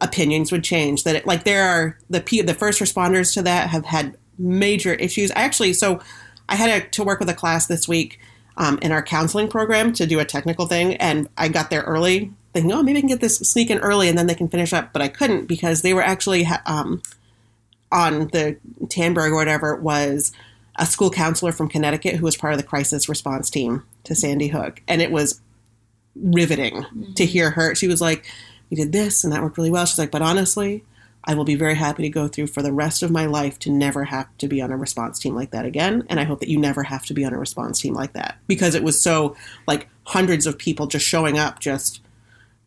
[0.01, 1.03] opinions would change.
[1.03, 4.93] That it, like there are the P, the first responders to that have had major
[4.93, 5.31] issues.
[5.31, 6.01] I actually so
[6.49, 8.19] I had a, to work with a class this week
[8.57, 12.31] um, in our counseling program to do a technical thing, and I got there early,
[12.53, 14.73] thinking, oh, maybe I can get this sneak in early, and then they can finish
[14.73, 14.93] up.
[14.93, 17.01] But I couldn't because they were actually um,
[17.91, 18.57] on the
[18.89, 20.31] Tandberg or whatever It was
[20.75, 24.47] a school counselor from Connecticut who was part of the crisis response team to Sandy
[24.47, 25.41] Hook, and it was
[26.15, 26.85] riveting
[27.15, 27.75] to hear her.
[27.75, 28.25] She was like,
[28.69, 30.83] "We did this, and that worked really well." She's like, "But honestly."
[31.25, 33.71] I will be very happy to go through for the rest of my life to
[33.71, 36.03] never have to be on a response team like that again.
[36.09, 38.37] And I hope that you never have to be on a response team like that
[38.45, 39.35] because it was so
[39.65, 41.59] like hundreds of people just showing up.
[41.59, 42.01] Just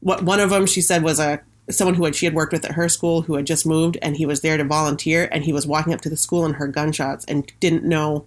[0.00, 2.64] what one of them she said was a someone who had, she had worked with
[2.64, 5.52] at her school who had just moved and he was there to volunteer and he
[5.52, 8.24] was walking up to the school and heard gunshots and didn't know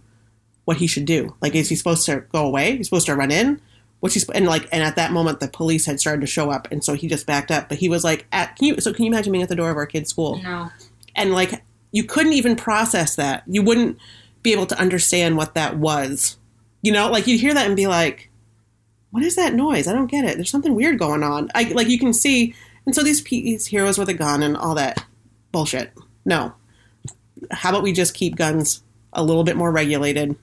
[0.65, 1.35] what he should do.
[1.41, 2.77] Like, is he supposed to go away?
[2.77, 3.61] He's supposed to run in?
[4.01, 4.21] What's he?
[4.33, 6.93] And like, and at that moment, the police had started to show up, and so
[6.93, 7.67] he just backed up.
[7.69, 8.79] But he was like, at can you?
[8.79, 10.41] So can you imagine being at the door of our kid's school?
[10.41, 10.69] No.
[11.15, 13.97] and like you couldn't even process that you wouldn't
[14.43, 16.37] be able to understand what that was
[16.81, 18.28] you know like you'd hear that and be like
[19.11, 19.87] what is that noise?
[19.87, 20.35] I don't get it.
[20.35, 21.49] There's something weird going on.
[21.55, 22.53] I, like you can see
[22.85, 25.03] and so these, these heroes with a gun and all that
[25.51, 25.91] bullshit.
[26.25, 26.53] No.
[27.51, 28.81] How about we just keep guns
[29.13, 30.35] a little bit more regulated?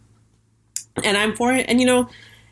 [1.04, 1.66] And i'm for it.
[1.68, 2.08] And you know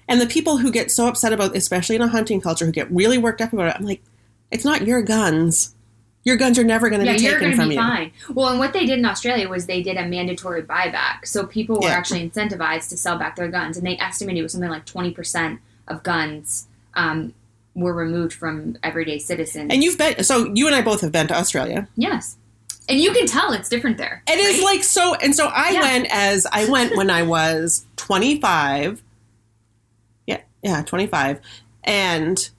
[0.09, 2.91] and the people who get so upset about especially in a hunting culture who get
[2.91, 4.03] really worked up about it i'm like
[4.51, 5.75] it's not your guns.
[6.23, 7.81] Your guns are never going to Yeah, be taken going to from be you.
[7.81, 8.13] fine.
[8.31, 11.77] Well, and what they did in Australia was they did a mandatory buyback, so people
[11.81, 11.95] were Yeah.
[11.95, 15.11] actually incentivized to sell back their guns, and they estimated it was something like twenty
[15.11, 17.35] percent of guns um,
[17.75, 19.73] were removed from everyday citizens.
[19.73, 21.89] And you've been so you and I both have been to Australia.
[21.97, 22.37] yes,
[22.89, 24.23] and you can tell it's different there.
[24.29, 24.65] It is right?
[24.75, 25.81] like so and so I Yeah.
[25.81, 29.03] went as I went when I was 25.
[30.27, 31.41] Yeah, yeah, 25
[31.85, 32.51] and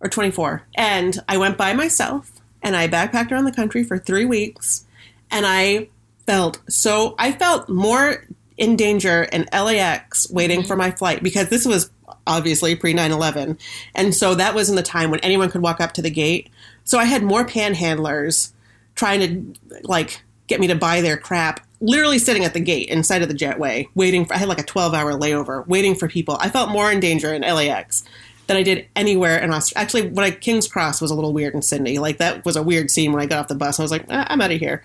[0.00, 0.62] or 24.
[0.76, 2.30] And I went by myself
[2.62, 4.86] and I backpacked around the country for 3 weeks
[5.30, 5.88] and I
[6.26, 8.24] felt so I felt more
[8.56, 11.90] in danger in LAX waiting for my flight because this was
[12.26, 13.58] obviously pre 9/11
[13.94, 16.48] and so that was in the time when anyone could walk up to the gate.
[16.84, 18.52] So I had more panhandlers
[18.94, 23.22] trying to like get me to buy their crap literally sitting at the gate inside
[23.22, 26.36] of the jetway waiting for i had like a 12 hour layover waiting for people.
[26.40, 28.04] I felt more in danger in lax
[28.46, 31.54] than i did anywhere in australia actually when i king's cross was a little weird
[31.54, 31.98] in sydney.
[31.98, 33.78] Like that was a weird scene when i got off the bus.
[33.78, 34.84] I was like ah, i'm out of here.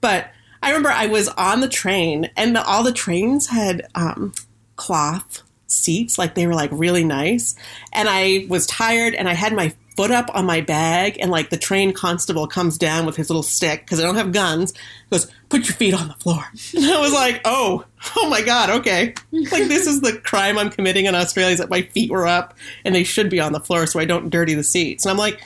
[0.00, 0.30] But
[0.62, 4.32] i remember i was on the train and the, all the trains had um,
[4.76, 7.56] cloth seats like they were like really nice.
[7.92, 11.48] And i was tired and i had my foot up on my bag and like
[11.48, 14.74] the train constable comes down with his little stick because i don't have guns
[15.10, 16.44] goes put your feet on the floor.
[16.76, 17.84] And i was like oh
[18.16, 19.14] oh my god okay.
[19.32, 22.54] Like this is the crime i'm committing in australia is that my feet were up
[22.84, 25.04] and they should be on the floor so i don't dirty the seats.
[25.04, 25.40] And i'm like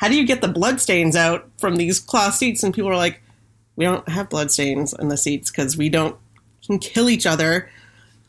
[0.00, 2.62] how do you get the blood stains out from these cloth seats?
[2.62, 3.20] And people are like
[3.76, 6.16] we don't have blood stains in the seats because we don't
[6.64, 7.68] can kill each other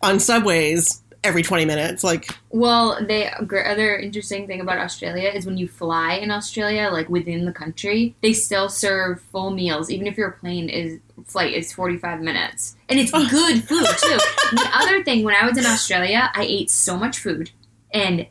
[0.03, 3.31] on subways every 20 minutes like Well, the
[3.69, 8.15] other interesting thing about Australia is when you fly in Australia, like within the country,
[8.21, 12.75] they still serve full meals, even if your plane is flight is forty five minutes,
[12.89, 14.17] and it's good food too.
[14.51, 17.51] the other thing, when I was in Australia, I ate so much food
[17.93, 18.27] and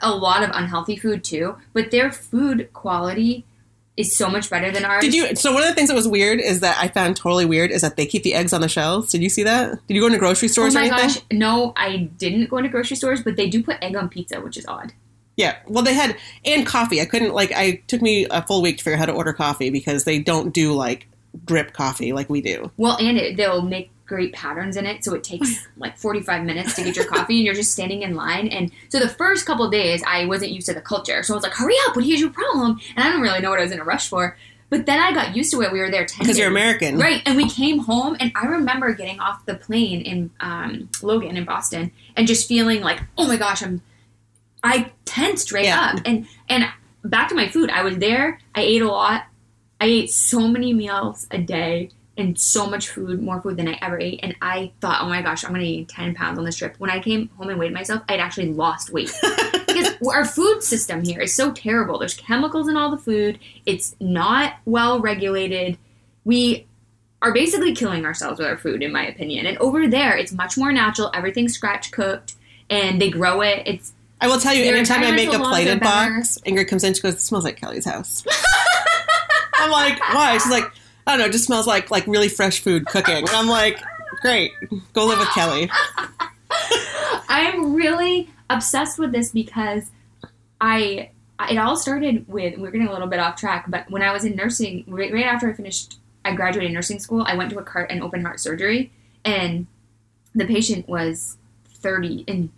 [0.00, 3.46] a lot of unhealthy food too, but their food quality
[4.00, 5.02] is so much better than ours.
[5.02, 5.34] Did you?
[5.36, 7.82] So one of the things that was weird is that I found totally weird is
[7.82, 9.10] that they keep the eggs on the shelves.
[9.12, 9.86] Did you see that?
[9.86, 11.08] Did you go into grocery Oh stores or my anything?
[11.08, 11.18] gosh!
[11.30, 14.56] No, I didn't go into grocery stores, but they do put egg on pizza, which
[14.56, 14.92] is odd.
[15.36, 15.56] Yeah.
[15.66, 17.00] Well, they had and coffee.
[17.00, 17.52] I couldn't like.
[17.52, 20.18] I took me a full week to figure out how to order coffee because they
[20.18, 21.06] don't do like
[21.44, 22.70] drip coffee like we do.
[22.76, 26.74] Well, and it, they'll make great patterns in it, so it takes like 45 minutes
[26.74, 28.48] to get your coffee, and you're just standing in line.
[28.48, 31.44] And so the first couple days, I wasn't used to the culture, so I was
[31.44, 31.96] like, "Hurry up!
[31.96, 34.08] What is your problem?" And I don't really know what I was in a rush
[34.08, 34.36] for.
[34.68, 35.72] But then I got used to it.
[35.72, 36.48] We were there 10 Because you're.
[36.48, 36.98] American.
[36.98, 41.36] Right, and we came home, and I remember getting off the plane in um, Logan
[41.36, 43.80] in Boston, and just feeling like, oh my gosh, I'm,
[44.62, 45.92] I tensed right Yeah.
[45.94, 46.64] up, and and
[47.04, 47.70] back to my food.
[47.70, 48.38] I was there.
[48.54, 49.22] I ate a lot.
[49.80, 51.90] I ate so many meals a day
[52.20, 54.20] and so much food, more food than I ever ate.
[54.22, 56.76] And I thought, oh my gosh, I'm gonna eat 10 pounds on this trip.
[56.78, 59.12] When I came home and weighed myself, I'd actually lost weight
[59.66, 61.98] because our food system here is so terrible.
[61.98, 63.38] There's chemicals in all the food.
[63.66, 65.78] It's not well regulated.
[66.24, 66.66] We
[67.22, 69.46] are basically killing ourselves with our food, in my opinion.
[69.46, 71.10] And over there, it's much more natural.
[71.14, 72.34] Everything's scratch cooked,
[72.68, 73.62] and they grow it.
[73.66, 77.00] It's I will tell you, anytime I make a plated box, Ingrid comes in, she
[77.00, 78.24] goes, "It smells like Kelly's house."
[79.54, 80.70] I'm like, "Why?" She's like,
[81.10, 81.26] "I don't know.
[81.26, 83.82] It just smells like like really fresh food cooking." And I'm like,
[84.22, 84.52] "Great,
[84.92, 85.70] go live with Kelly."
[87.28, 89.90] I'm really obsessed with this because
[90.60, 91.10] I
[91.48, 94.24] it all started with we're getting a little bit off track, but when I was
[94.24, 97.22] in nursing, right, right after I finished, I graduated nursing school.
[97.26, 98.92] I went to a cart an open heart surgery,
[99.24, 99.66] and
[100.34, 102.50] the patient was 30 in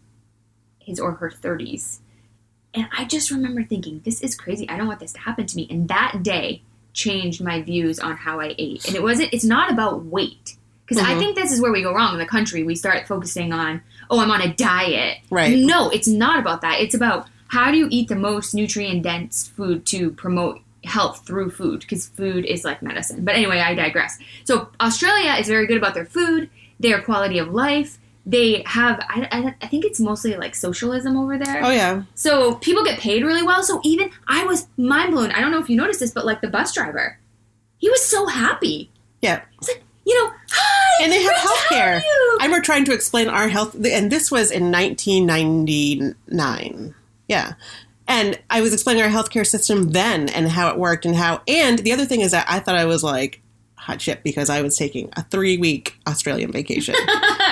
[0.79, 2.01] his or her 30s,
[2.75, 4.69] and I just remember thinking, this is crazy.
[4.69, 5.67] I don't want this to happen to me.
[5.71, 6.63] And that day
[6.93, 9.33] changed my views on how I ate, and it wasn't.
[9.33, 10.57] It's not about weight.
[10.87, 11.19] Because I Mhm.
[11.21, 12.65] think this is where we go wrong in the country.
[12.65, 13.81] We start focusing on,
[14.11, 15.19] oh, I'm on a diet.
[15.31, 15.57] Right.
[15.57, 16.81] No, it's not about that.
[16.81, 21.51] It's about how do you eat the most nutrient dense food to promote health through
[21.51, 23.25] food because food is like medicine.
[23.25, 24.19] But anyway, I digress.
[24.45, 27.99] So Australia is very good about their food, their quality of life.
[28.25, 31.65] They have, I, I, I think it's mostly like socialism over there.
[31.65, 33.63] Oh yeah, So people get paid really well.
[33.65, 35.33] So even I was mind blown.
[35.33, 37.19] I don't know if you noticed this, but like the bus driver,
[37.79, 38.91] he was so happy.
[39.23, 39.43] yeah.
[39.59, 41.95] It's like, you know, hi, And they have great to healthcare.
[41.95, 42.39] have you.
[42.41, 46.95] I remember trying to explain our health, and this was in 1999.
[47.29, 47.55] Yeah.
[48.09, 51.43] And I was explaining our healthcare system then and how it worked and how.
[51.49, 53.41] And the other thing is that I thought I was like
[53.77, 56.95] hot shit because I was taking a three week Australian vacation.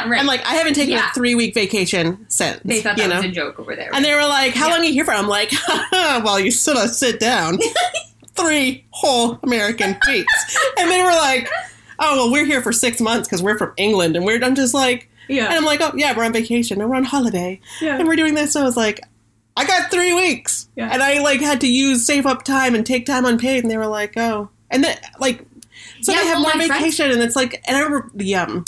[0.09, 0.20] right.
[0.20, 1.11] I'm like, I haven't taken Yeah.
[1.11, 2.61] a three week vacation since.
[2.64, 3.16] they thought you that know?
[3.16, 3.90] was a joke over there.
[3.94, 4.72] And they were like, "How Yeah.
[4.74, 5.53] long are you here for?" I'm like,
[5.92, 7.59] "Well, you sort of sit down,
[8.34, 11.48] three whole American weeks." And they were like,
[11.98, 14.74] "Oh, well, we're here for six months because we're from England." And we're I'm just
[14.74, 15.46] like, yeah.
[15.46, 15.55] and.
[15.55, 17.98] I'm like, "Oh, yeah, we're on vacation and we're on holiday Yeah.
[17.98, 19.01] and we're doing this." So I was like,
[19.57, 20.88] "I got three weeks," Yeah.
[20.92, 23.62] and I like had to use save up time and take time unpaid.
[23.64, 25.44] And they were like, "Oh," and then like,
[26.03, 28.11] so Yeah, they have well, more my friends- vacation, and it's like, and I remember
[28.14, 28.64] the um.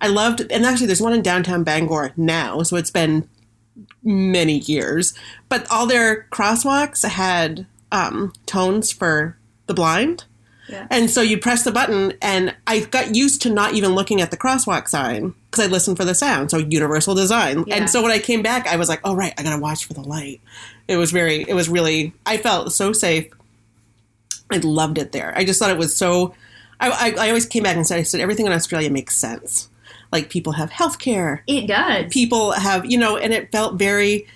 [0.00, 3.28] I loved, and actually, there's one in downtown Bangor now, so it's been
[4.02, 5.14] many years.
[5.48, 9.36] But all their crosswalks had um, tones for
[9.66, 10.24] the blind,
[10.68, 10.86] Yeah.
[10.90, 14.30] and so you press the button, and I got used to not even looking at
[14.30, 16.50] the crosswalk sign because I listened for the sound.
[16.50, 17.76] So universal design, Yeah.
[17.76, 19.94] and so when I came back, I was like, "Oh right, I gotta watch for
[19.94, 20.40] the light."
[20.88, 23.26] It was very, it was really, I felt so safe.
[24.52, 25.32] I loved it there.
[25.36, 26.34] I just thought it was so.
[26.78, 29.68] I, I, I always came back and said, I said everything in Australia makes sense.
[30.12, 32.12] Like people have health care, It does.
[32.12, 34.26] people have, you know, and it felt very,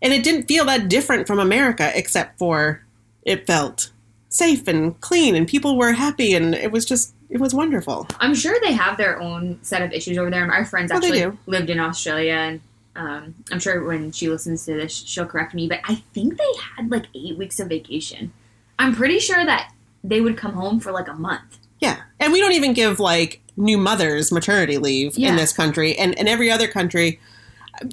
[0.00, 2.82] and it didn't feel that different from America, except for
[3.22, 3.90] it felt
[4.28, 8.06] safe and clean, and people were happy, and it was just, it was wonderful.
[8.20, 10.50] I'm sure they have their own set of issues over there.
[10.50, 11.38] Our friends actually do.
[11.46, 12.60] lived in Australia, and
[12.94, 15.68] um, I'm sure when she listens to this, she'll correct me.
[15.68, 18.32] But I think they had like eight weeks of vacation.
[18.78, 19.72] I'm pretty sure that
[20.04, 21.58] they would come home for like a month.
[21.80, 25.30] Yeah, and we don't even give like new mothers maternity leave Yeah.
[25.30, 27.20] in this country, and in every other country.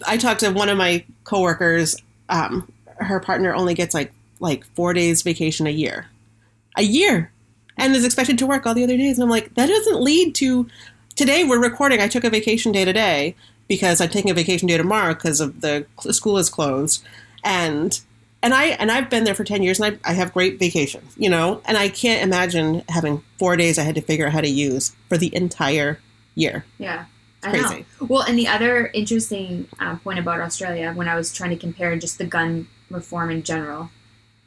[0.08, 1.96] I talked to one of my coworkers.
[2.30, 6.08] Um, her partner only gets like like four days vacation a year,
[6.78, 7.32] a year,
[7.78, 9.18] and is expected to work all the other days.
[9.18, 10.68] And I'm like, that doesn't lead to.
[11.16, 12.02] Today we're recording.
[12.02, 13.36] I took a vacation day today
[13.68, 17.04] because I'm taking a vacation day tomorrow because of the the school is closed,
[17.44, 18.00] and
[18.44, 21.16] and I and I've been there for ten years, and I, I have great vacations,
[21.18, 21.62] you know.
[21.66, 24.96] And I can't imagine having four days I had to figure out how to use
[25.10, 26.00] for the entire
[26.36, 26.66] year.
[26.78, 27.06] Yeah.
[27.42, 27.86] I Crazy.
[28.00, 28.08] know.
[28.08, 31.96] Well, and the other interesting uh, point about Australia, when I was trying to compare
[31.98, 33.90] just the gun reform in general,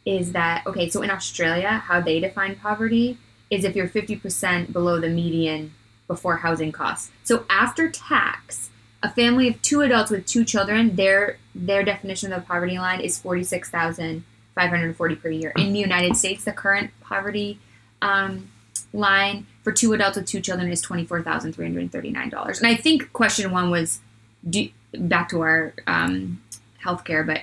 [0.06, 0.88] is that okay?
[0.88, 3.18] So in Australia, how they define poverty
[3.50, 5.74] is if you're 50% below the median
[6.06, 7.10] before housing costs.
[7.24, 8.70] So after tax,
[9.02, 13.00] a family of two adults with two children, their their definition of the poverty line
[13.00, 15.52] is 46,540 per year.
[15.56, 17.58] In the United States, the current poverty
[18.02, 18.50] um,
[18.92, 22.28] line for two adults with two children is twenty four thousand three hundred thirty nine
[22.28, 22.58] dollars.
[22.60, 24.00] And I think question one was
[24.48, 26.42] do, back to our um,
[26.84, 27.42] healthcare, but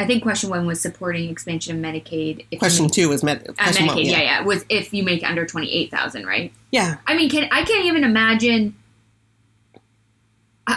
[0.00, 2.46] I think question one was supporting expansion of Medicaid.
[2.50, 4.20] If Question make, two was med- uh, Medicaid, one, yeah.
[4.20, 6.52] yeah, was if you make under twenty eight thousand, right?
[6.70, 8.74] yeah, I mean, can I can't even imagine.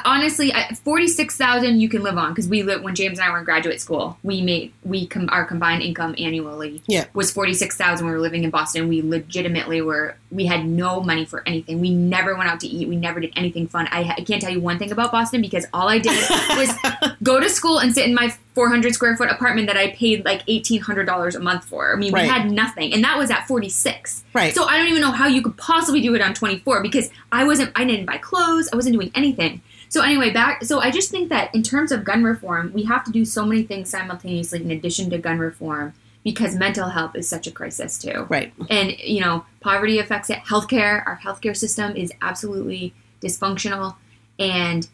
[0.05, 3.31] Honestly, forty six thousand you can live on because we live when James and I
[3.31, 4.17] were in graduate school.
[4.23, 7.05] We made we com- our combined income annually Yeah.
[7.13, 8.05] was forty six thousand.
[8.07, 8.87] We were living in Boston.
[8.87, 11.81] We legitimately were we had no money for anything.
[11.81, 12.87] We never went out to eat.
[12.87, 13.87] We never did anything fun.
[13.91, 16.13] I, I can't tell you one thing about Boston because all I did
[16.49, 16.73] was
[17.21, 20.23] go to school and sit in my four hundred square foot apartment that I paid
[20.23, 21.91] like eighteen hundred dollars a month for.
[21.93, 22.23] I mean, Right.
[22.23, 24.23] we had nothing, and that was at forty six.
[24.33, 24.55] right.
[24.55, 27.43] So I don't even know how you could possibly do it on 24 because I
[27.43, 29.61] wasn't I didn't buy clothes, I wasn't doing anything.
[29.91, 33.03] So anyway, back so I just think that in terms of gun reform, we have
[33.03, 37.27] to do so many things simultaneously in addition to gun reform because mental health is
[37.27, 38.25] such a crisis too.
[38.29, 38.53] Right.
[38.69, 40.37] And you know, poverty affects it.
[40.39, 43.97] Healthcare, our healthcare system is absolutely dysfunctional,
[44.39, 44.87] and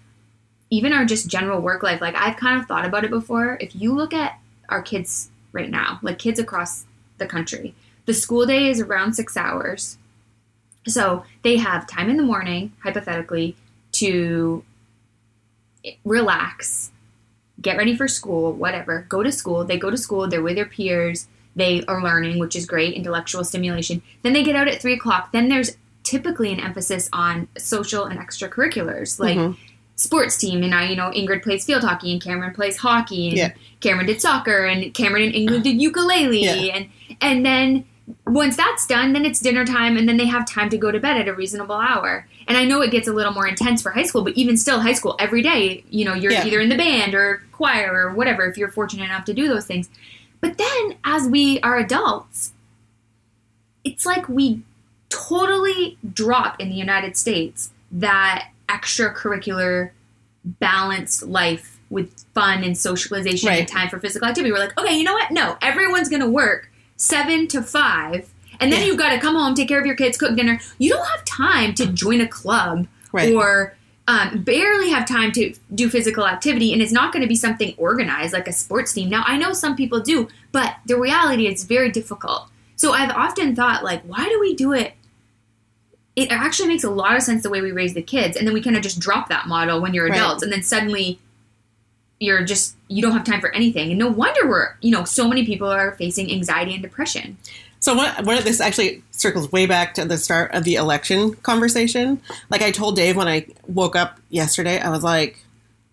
[0.72, 2.02] even our just general work life.
[2.02, 3.60] Like I've kind of thought about it before.
[3.62, 6.86] If you look at our kids right now, like kids across
[7.20, 7.76] the country,
[8.08, 10.00] the school day is around six hours.
[10.88, 13.56] So they have time in the morning, hypothetically,
[13.92, 14.64] to
[16.04, 16.92] relax,
[17.62, 19.64] get ready for school, whatever, go to school.
[19.66, 23.44] They go to school, they're with their peers, they are learning, which is great, intellectual
[23.44, 24.02] stimulation.
[24.22, 25.32] Then they get out at three o'clock.
[25.32, 29.58] Then there's typically an emphasis on social and extracurriculars, like Mhm.
[29.96, 30.62] sports team.
[30.62, 33.52] And now, you know, Ingrid plays field hockey and Cameron plays hockey and Yeah.
[33.82, 36.44] Cameron did soccer and Cameron and Ingrid did ukulele.
[36.44, 36.54] Yeah.
[36.76, 37.86] And, and then
[38.30, 41.00] once that's done, then it's dinner time and then they have time to go to
[41.00, 42.28] bed at a reasonable hour.
[42.48, 44.80] And I know it gets a little more intense for high school, but even still,
[44.80, 46.46] high school, every day, you know, you're Yeah.
[46.46, 49.66] either in the band or choir or whatever if you're fortunate enough to do those
[49.66, 49.90] things.
[50.42, 52.54] But then as we are adults,
[53.84, 54.62] it's like we
[55.10, 59.92] totally drop in the United States that extracurricular
[60.44, 64.52] balanced life with fun and socialization and time for physical activity.
[64.52, 65.32] We're like, okay, you know what?
[65.32, 68.30] No, everyone's going to work seven to five.
[68.60, 68.88] And then Yeah.
[68.88, 70.60] you've got to come home, take care of your kids, cook dinner.
[70.80, 73.34] You don't have time to join a club Right.
[73.34, 73.76] or
[74.10, 76.72] um, barely have time to do physical activity.
[76.74, 79.10] And it's not going to be something organized like a sports team.
[79.10, 82.48] Now, I know some people do, but the reality is very difficult.
[82.78, 84.94] So I've often thought, like, why do we do it?
[86.16, 88.54] It actually makes a lot of sense the way we raise the kids, and then
[88.54, 90.18] we kind of just drop that model when you're Right.
[90.18, 91.20] adults, and then suddenly
[92.20, 95.28] you're just you don't have time for anything, and no wonder we're you know so
[95.28, 97.38] many people are facing anxiety and depression.
[97.80, 102.20] So what, what this actually circles way back to the start of the election conversation.
[102.50, 105.44] Like I told Dave when I woke up yesterday, I was like,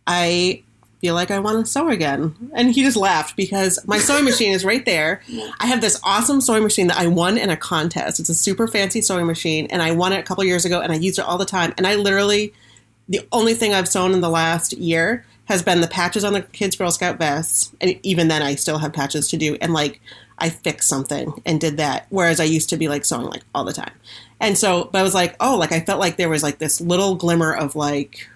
[0.07, 0.63] I
[1.01, 2.35] feel like I want to sew again.
[2.55, 5.21] And he just laughed because my sewing machine is right there.
[5.61, 8.19] I have this awesome sewing machine that I won in a contest.
[8.19, 10.91] It's a super fancy sewing machine and I won it a couple years ago and
[10.91, 11.75] I used it all the time.
[11.77, 12.55] And I literally
[13.07, 16.43] the only thing I've sewn in the last year has been the patches on the
[16.43, 19.57] kids' Girl Scout vests, and even then, I still have patches to do.
[19.61, 20.01] And like,
[20.39, 23.65] I fixed something and did that, whereas I used to be like sewing like all
[23.65, 23.93] the time.
[24.41, 26.81] And so, but I was like, oh, like I felt like there was like this
[26.81, 28.29] little glimmer of like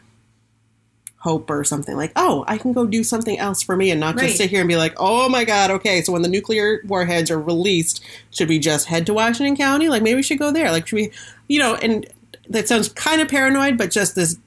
[1.16, 1.96] hope or something.
[1.96, 4.26] Like, oh, I can go do something else for me and not Right.
[4.26, 6.00] just sit here and be like, oh my god, okay.
[6.02, 9.88] So when the nuclear warheads are released, should we just head to Washington County?
[9.88, 10.70] Like maybe we should go there.
[10.70, 11.10] Like should we,
[11.48, 11.74] you know?
[11.74, 12.06] And
[12.48, 14.38] that sounds kind of paranoid, but just this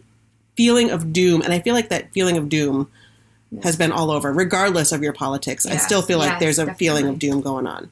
[0.56, 1.42] feeling of doom.
[1.42, 2.90] And I feel like that feeling of doom
[3.64, 5.66] has been all over, regardless of your politics.
[5.66, 7.90] I still feel like yes, there's a feeling of doom going on.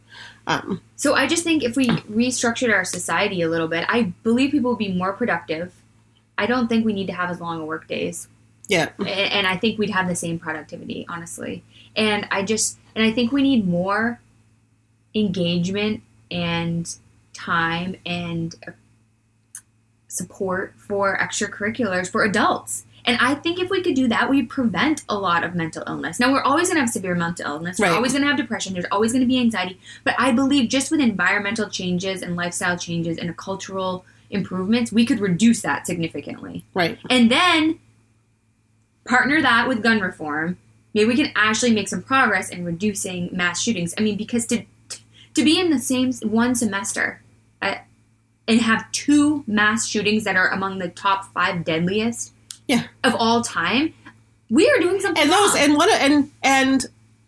[0.47, 4.51] Um, So I just think if we restructured our society a little bit, I believe
[4.51, 5.73] people would be more productive.
[6.37, 8.27] I don't think we need to have as long a work days.
[8.69, 11.63] yeah, A- and I think we'd have the same productivity, honestly.
[11.95, 14.21] And I just, and I think we need more
[15.13, 16.01] engagement
[16.31, 16.89] and
[17.33, 18.55] time and
[20.09, 22.83] support for extracurriculars for adults.
[23.05, 26.19] And I think if we could do that, we'd prevent a lot of mental illness.
[26.19, 27.79] Now, we're always going to have severe mental illness.
[27.79, 27.89] Right.
[27.89, 28.73] We're always going to have depression.
[28.73, 29.79] There's always going to be anxiety.
[30.03, 35.21] But I believe just with environmental changes and lifestyle changes and cultural improvements, we could
[35.21, 36.99] reduce that significantly right.
[37.09, 37.79] and then
[39.05, 40.57] partner that with gun reform
[40.93, 44.63] maybe we can actually make some progress in reducing mass shootings i mean because to
[45.33, 47.21] to be in the same one semester
[47.61, 47.75] uh,
[48.49, 52.33] and have two mass shootings that are among the top five deadliest
[52.67, 52.83] Yeah.
[53.05, 53.93] of all time
[54.49, 55.63] we are doing something And those, wrong.
[55.63, 56.85] and what, and and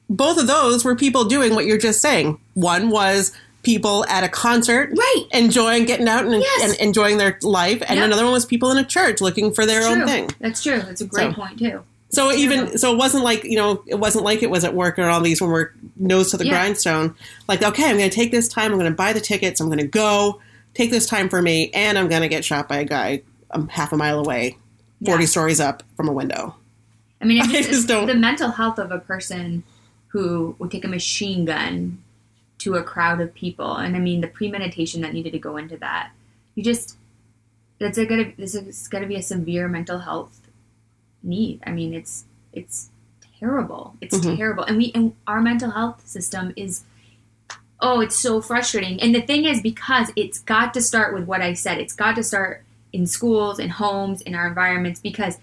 [0.10, 2.40] both of those were people doing what you're just saying.
[2.56, 3.32] One was
[3.64, 6.72] people at a concert, right enjoying getting out and, Yes.
[6.72, 8.06] and enjoying their life, and Yep.
[8.08, 10.32] another one was people in a church looking for their own thing.
[10.40, 13.56] that's true that's a great So- point too So even so, it wasn't like you
[13.56, 16.38] know, it wasn't like it was at work or all these when we're nose to
[16.38, 16.52] the Yeah.
[16.54, 17.14] grindstone.
[17.48, 18.72] Like, okay, I'm going to take this time.
[18.72, 19.62] I'm going to buy the tickets.
[19.62, 20.42] I'm going to go
[20.74, 23.68] take this time for me, and I'm going to get shot by a guy um,
[23.68, 24.58] half a mile away,
[25.06, 25.28] forty Yeah.
[25.30, 26.56] stories up from a window.
[27.22, 29.64] I mean, I just it's don't- the mental health of a person
[30.08, 32.02] who would take a machine gun
[32.60, 35.78] to a crowd of people, and I mean the premeditation that needed to go into
[35.78, 36.12] that.
[36.56, 36.98] You just
[37.80, 40.40] that's a gonna this is gonna be a severe mental health
[41.24, 41.62] need.
[41.66, 42.90] I mean, it's it's
[43.40, 43.96] terrible.
[44.02, 44.38] It's Mhm.
[44.38, 46.84] terrible, and we and our mental health system is.
[47.82, 49.02] Oh, it's so frustrating.
[49.02, 52.16] And the thing is, because it's got to start with what I said, it's got
[52.16, 52.64] to start
[52.94, 55.38] in schools, in homes, in our environments, because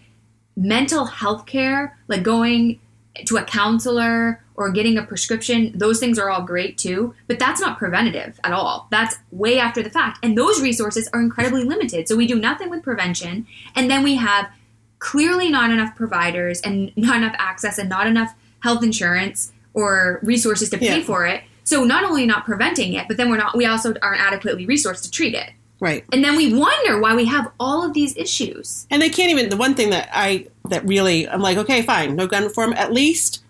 [0.56, 2.78] mental health care, like going
[3.26, 7.60] to a counselor or getting a prescription, those things are all great too, but that's
[7.60, 8.86] not preventative at all.
[8.90, 10.18] That's way after the fact.
[10.22, 12.06] And those resources are incredibly limited.
[12.08, 13.46] So we do nothing with prevention.
[13.74, 14.48] And then we have
[15.00, 20.70] clearly not enough providers and not enough access and not enough health insurance or resources
[20.70, 21.04] to pay Yeah.
[21.04, 21.42] for it.
[21.68, 23.54] So not only not preventing it, but then we're not.
[23.54, 25.50] We also aren't adequately resourced to treat it,
[25.80, 26.02] Right.
[26.14, 28.86] and then we wonder why we have all of these issues.
[28.90, 29.50] And they can't even.
[29.50, 32.72] The one thing that I that really I'm like, okay, fine, no gun reform.
[32.72, 33.42] At least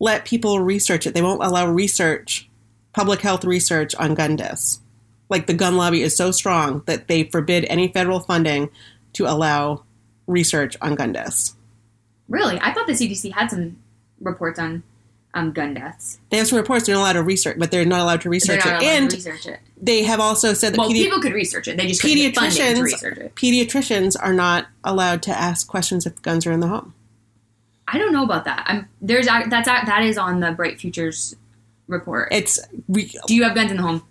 [0.00, 1.12] let people research it.
[1.12, 2.48] They won't allow research,
[2.94, 4.80] public health research on gun deaths.
[5.28, 8.70] Like the gun lobby is so strong that they forbid any federal funding
[9.12, 9.84] to allow
[10.26, 11.54] research on gun deaths.
[12.28, 13.76] Really, I thought the CDC had some
[14.20, 14.84] reports on
[15.34, 16.18] um, gun deaths.
[16.30, 18.64] They have some reports they're not allowed to research, but they're not allowed to research
[18.66, 18.82] it.
[18.82, 19.60] And research it.
[19.80, 21.76] they have also said that Well, pedi- people could research it.
[21.76, 23.34] They just couldn't get to pediatricians research it.
[23.34, 26.94] pediatricians are not allowed to ask questions if guns are in the home.
[27.88, 28.64] I don't know about that.
[28.66, 31.34] I'm there's that's that is on the Bright Futures
[31.88, 32.28] report.
[32.30, 32.58] It's
[32.88, 34.02] we Do you have guns in the home?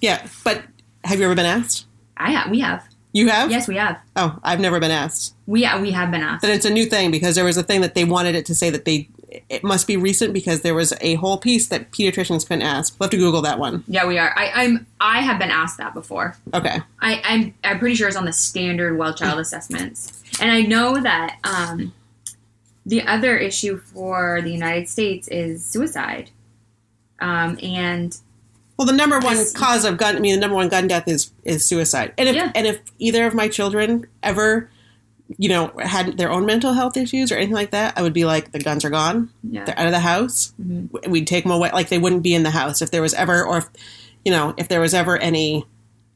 [0.00, 0.62] yeah, but
[1.04, 1.86] have you ever been asked?
[2.16, 2.50] I have.
[2.50, 2.84] We have.
[3.12, 3.50] You have?
[3.50, 3.98] Yes, we have.
[4.16, 5.34] Oh, I've never been asked.
[5.46, 6.42] We we have been asked.
[6.42, 8.54] Then it's a new thing because there was a thing that they wanted it to
[8.54, 9.08] say that they
[9.48, 12.94] it must be recent because there was a whole piece that pediatricians couldn't ask.
[12.98, 13.84] We'll have to Google that one.
[13.86, 14.32] Yeah, we are.
[14.36, 14.86] I, I'm.
[15.00, 16.36] I have been asked that before.
[16.54, 16.78] Okay.
[17.00, 17.54] I, I'm.
[17.64, 21.92] I'm pretty sure it's on the standard well child assessments, and I know that um,
[22.86, 26.30] the other issue for the United States is suicide,
[27.20, 28.16] um, and
[28.78, 31.32] Well, the number one cause of gun I mean the number one gun death is
[31.44, 32.12] is suicide.
[32.16, 32.50] And if Yeah.
[32.54, 34.70] and if either of my children ever
[35.36, 38.24] you know had their own mental health issues or anything like that, I would be
[38.24, 39.30] like the guns are gone.
[39.42, 40.54] yeah, They're out of the house.
[40.60, 41.08] Mhm.
[41.08, 41.70] We'd take them away.
[41.72, 43.68] Like they wouldn't be in the house if there was ever, or if,
[44.24, 45.66] you know, if there was ever any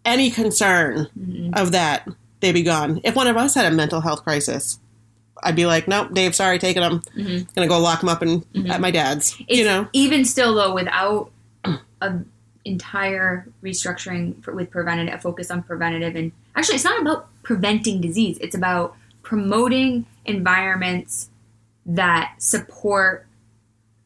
[0.05, 1.57] any concern Mhm.
[1.61, 2.09] of that,
[2.41, 3.01] they'd be gone.
[3.05, 4.81] If one of us had a mental health crisis,
[5.45, 7.03] I'd be like, nope, Dave, sorry, taking him.
[7.17, 7.55] Mhm.
[7.55, 8.71] Gonna go lock them up in, Mhm.
[8.71, 9.37] at my dad's.
[9.47, 11.31] It's, you know, even still though, without
[12.01, 12.15] a
[12.65, 18.01] entire restructuring for, with preventative, a focus on preventative, and actually, it's not about preventing
[18.01, 18.39] disease.
[18.41, 21.31] It's about promoting environments
[21.87, 23.27] that support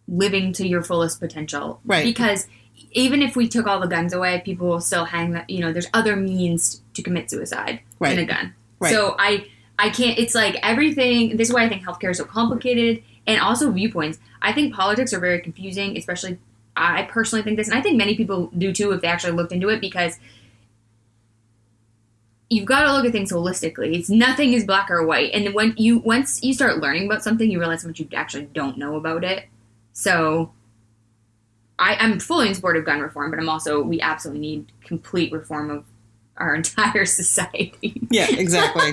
[0.08, 1.80] living to your fullest potential.
[1.84, 2.04] Right.
[2.04, 2.46] Because
[2.92, 5.50] even if we took all the guns away, people will still hang that.
[5.50, 8.14] You know, there's other means to commit suicide Right.
[8.14, 8.54] than a gun.
[8.78, 8.92] Right.
[8.92, 9.46] So I
[9.78, 10.18] I can't.
[10.18, 11.36] It's like everything.
[11.36, 14.18] This is why I think healthcare is so complicated, and also viewpoints.
[14.40, 16.38] I think politics are very confusing, especially.
[16.78, 19.52] I personally think this, and I think many people do too if they actually looked
[19.52, 20.18] into it, because
[22.50, 23.96] you've got to look at things holistically.
[23.98, 27.50] It's nothing is black or white, and when you once you start learning about something,
[27.50, 29.46] you realize how much you actually don't know about it.
[29.92, 30.52] So,
[31.78, 35.32] I, I'm fully in support of gun reform, but I'm also we absolutely need complete
[35.32, 35.84] reform of
[36.36, 38.00] our entire society.
[38.10, 38.92] yeah, exactly,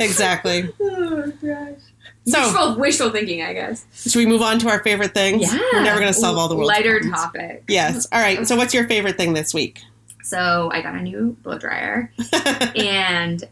[0.00, 0.70] exactly.
[1.18, 1.78] Oh gosh.
[2.28, 3.84] So- wishful, wishful thinking, I guess.
[3.94, 5.42] Should we move on to our favorite things?
[5.52, 5.58] Yeah.
[5.72, 7.16] We're never gonna solve all the world's lighter problems.
[7.22, 7.64] topic.
[7.68, 8.06] Yes.
[8.12, 8.46] All right.
[8.46, 9.80] So, what's your favorite thing this week?
[10.26, 12.12] So I got a new blow dryer,
[12.76, 13.44] and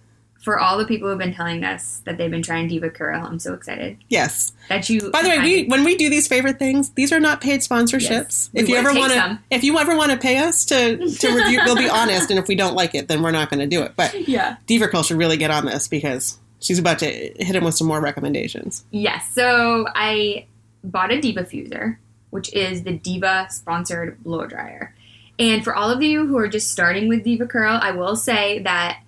[0.45, 3.55] for all the people who've been telling us that they've been trying DevaCurl, I'm so
[3.55, 4.53] excited yes.
[4.69, 5.11] that you.
[5.13, 8.11] By the way, we when we do these favorite things, these are not paid sponsorships.
[8.11, 8.51] Yes.
[8.53, 11.61] If you ever want to, if you ever want to pay us to to review,
[11.65, 12.29] we'll be honest.
[12.31, 13.93] And if we don't like it, then we're not going to do it.
[13.95, 14.57] But yeah.
[14.67, 18.01] DevaCurl should really get on this because she's about to hit him with some more
[18.01, 18.85] recommendations.
[18.91, 19.31] Yes.
[19.33, 20.47] So I
[20.83, 21.97] bought a DevaFuser,
[22.31, 24.95] which is the Deva sponsored blow dryer.
[25.39, 29.01] And for all of you who are just starting with DevaCurl, I will say that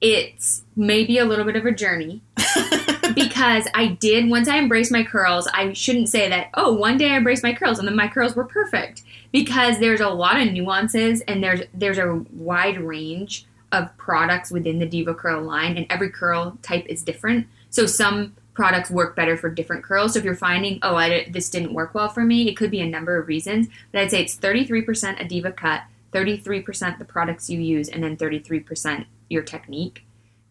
[0.00, 2.22] it's maybe a little bit of a journey
[3.14, 7.10] because I did once I embraced my curls, I shouldn't say that, oh, one day
[7.10, 9.02] I embraced my curls and then my curls were perfect.
[9.32, 14.80] Because there's a lot of nuances and there's there's a wide range of products within
[14.80, 17.46] the DevaCurl line and every curl type is different.
[17.68, 20.12] So some products work better for different curls.
[20.12, 22.82] So if you're finding, oh, I, this didn't work well for me, it could be
[22.82, 23.68] a number of reasons.
[23.90, 25.80] But I'd say it's 33% a Deva cut,
[26.12, 30.04] 33% the products you use, and then 33% your technique.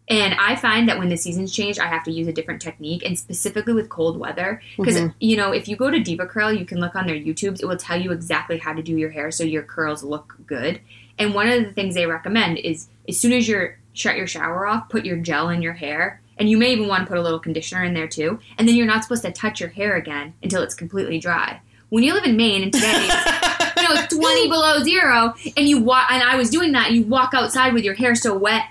[0.08, 3.04] And I find that when the seasons change, I have to use a different technique,
[3.06, 4.60] and specifically with cold weather.
[4.76, 5.14] Because, Mhm.
[5.20, 7.76] you know, if you go to DevaCurl, you can look on their YouTubes, it will
[7.76, 10.80] tell you exactly how to do your hair so your curls look good.
[11.16, 14.66] And one of the things they recommend is as soon as you're shut your shower
[14.66, 16.19] off, put your gel in your hair.
[16.40, 18.40] And you may even want to put a little conditioner in there too.
[18.58, 21.60] And then you're not supposed to touch your hair again until it's completely dry.
[21.90, 25.68] When you live in Maine and today it's you know, it's 20 below zero, and
[25.68, 28.36] you walk, and I was doing that, and you walk outside with your hair so
[28.36, 28.64] wet,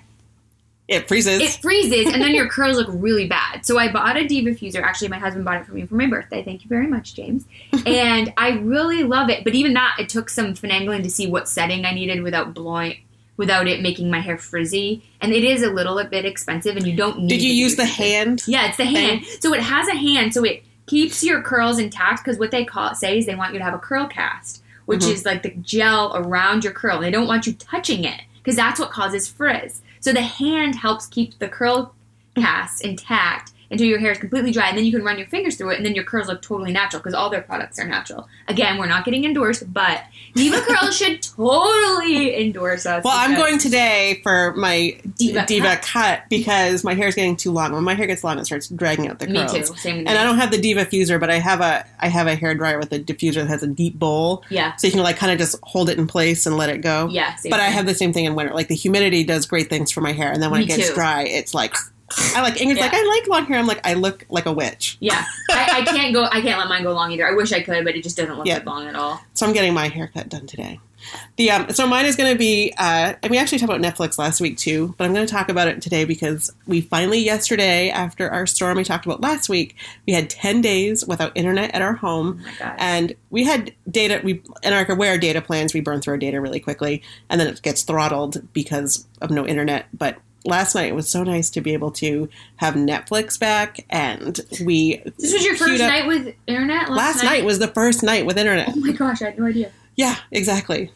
[0.87, 1.39] it freezes.
[1.39, 3.65] it freezes, and then your curls look really bad.
[3.65, 4.81] So I bought a DevaFuser.
[4.81, 6.43] Actually, my husband bought it for me for my birthday.
[6.43, 7.45] Thank you very much, James.
[7.85, 9.43] and I really love it.
[9.43, 12.97] But even that, it took some finagling to see what setting I needed without blowing,
[13.39, 15.01] without it making my hair frizzy.
[15.21, 17.29] And it is a little bit expensive, and you don't need.
[17.29, 18.43] Did you use the hand?
[18.45, 19.25] Yeah, it's the hand.
[19.39, 22.93] So it has a hand, so it keeps your curls intact because what they call
[22.95, 25.13] say is they want you to have a curl cast, which Mhm.
[25.13, 26.99] is like the gel around your curl.
[26.99, 29.81] They don't want you touching it because that's what causes frizz.
[30.01, 31.93] So the hand helps keep the curl
[32.35, 35.55] cast intact until your hair is completely dry, and then you can run your fingers
[35.55, 38.27] through it, and then your curls look totally natural because all their products are natural.
[38.47, 40.03] Again, we're not getting endorsed, but
[40.35, 43.03] Diva Curls should totally endorse us.
[43.03, 45.81] Well, I'm going today for my Diva diva, cut.
[45.83, 46.21] cut.
[46.29, 47.73] because my hair is getting too long.
[47.73, 49.53] When my hair gets long, it starts dragging out the curls.
[49.53, 49.65] Me too.
[49.77, 50.11] Same And me.
[50.15, 52.91] I don't have the DevaFuser, but I have a I have a hair dryer with
[52.93, 54.75] a diffuser that has a deep bowl, Yeah.
[54.77, 57.07] so you can like kind of just hold it in place and let it go.
[57.11, 57.35] Yeah.
[57.43, 58.53] But I have the same thing in winter.
[58.53, 60.89] Like the humidity does great things for my hair, and then when Me it gets
[60.89, 60.95] too.
[60.95, 61.75] dry, it's like
[62.35, 63.59] I like Ingrid's like I like long hair.
[63.59, 64.97] I'm like I look like a witch.
[64.99, 66.25] Yeah, I, I can't go.
[66.25, 67.27] I can't let mine go long either.
[67.27, 68.59] I wish I could, but it just doesn't look Yeah.
[68.59, 69.21] that long at all.
[69.33, 70.79] So I'm getting my haircut done today.
[71.37, 72.73] The um, so mine is going to be.
[72.77, 75.47] Uh, and we actually talked about Netflix last week too, but I'm going to talk
[75.47, 79.77] about it today because we finally yesterday after our storm we talked about last week,
[80.05, 82.43] we had 10 days without internet at our home.
[82.61, 82.75] Oh.
[82.77, 84.19] And we had data.
[84.23, 85.73] We in our aware data plans.
[85.73, 89.47] We burn through our data really quickly, and then it gets throttled because of no
[89.47, 89.87] internet.
[89.97, 94.39] But last night it was so nice to be able to have Netflix back, and
[94.63, 95.01] we.
[95.17, 96.89] this was your first night with internet.
[96.89, 98.69] Last, Last night was the first night with internet.
[98.69, 99.71] Oh my gosh, I had no idea.
[99.95, 100.91] Yeah, exactly.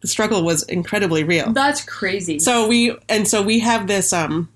[0.00, 1.52] The struggle was incredibly real.
[1.52, 2.38] That's crazy.
[2.38, 4.48] So we and so we have this um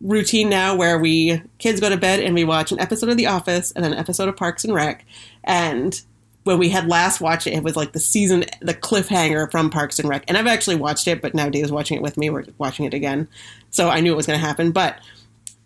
[0.00, 3.26] routine now where we kids go to bed and we watch an episode of The
[3.26, 5.04] Office and an episode of Parks and Rec.
[5.44, 6.00] And
[6.44, 9.98] when we had last watched it, it was like the season, the cliffhanger from Parks
[9.98, 10.24] and Rec.
[10.26, 12.30] And I've actually watched it, but now Dave's watching it with me.
[12.30, 13.28] We're watching it again,
[13.72, 14.70] so I knew it was going to happen.
[14.70, 14.98] But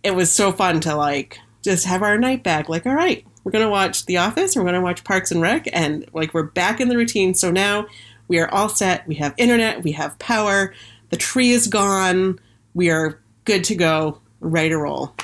[0.03, 2.71] it was so fun to like just have our night back.
[2.71, 4.57] Like, all right, we're going to watch The Office.
[4.57, 7.35] We're going to watch Parks and Rec, and like we're back in the routine.
[7.35, 7.87] So now
[8.29, 9.07] we are all set.
[9.07, 9.83] We have internet.
[9.83, 10.73] We have power.
[11.11, 12.41] The tree is gone.
[12.75, 15.15] We are good to go, ready to roll,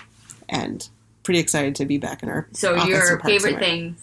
[0.49, 0.89] and
[1.23, 2.47] pretty excited to be back in our.
[2.53, 3.97] So your and Parks and favorite thing?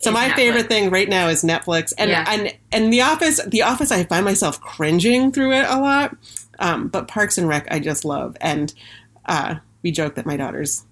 [0.00, 0.34] So my Netflix.
[0.36, 2.24] favorite thing right now is Netflix, and Yeah.
[2.28, 3.40] and and The Office.
[3.46, 6.16] The Office, I find myself cringing through it a lot,
[6.58, 8.36] um, but Parks and Rec, I just love.
[8.40, 8.72] And
[9.26, 10.84] uh, we joke that my daughter's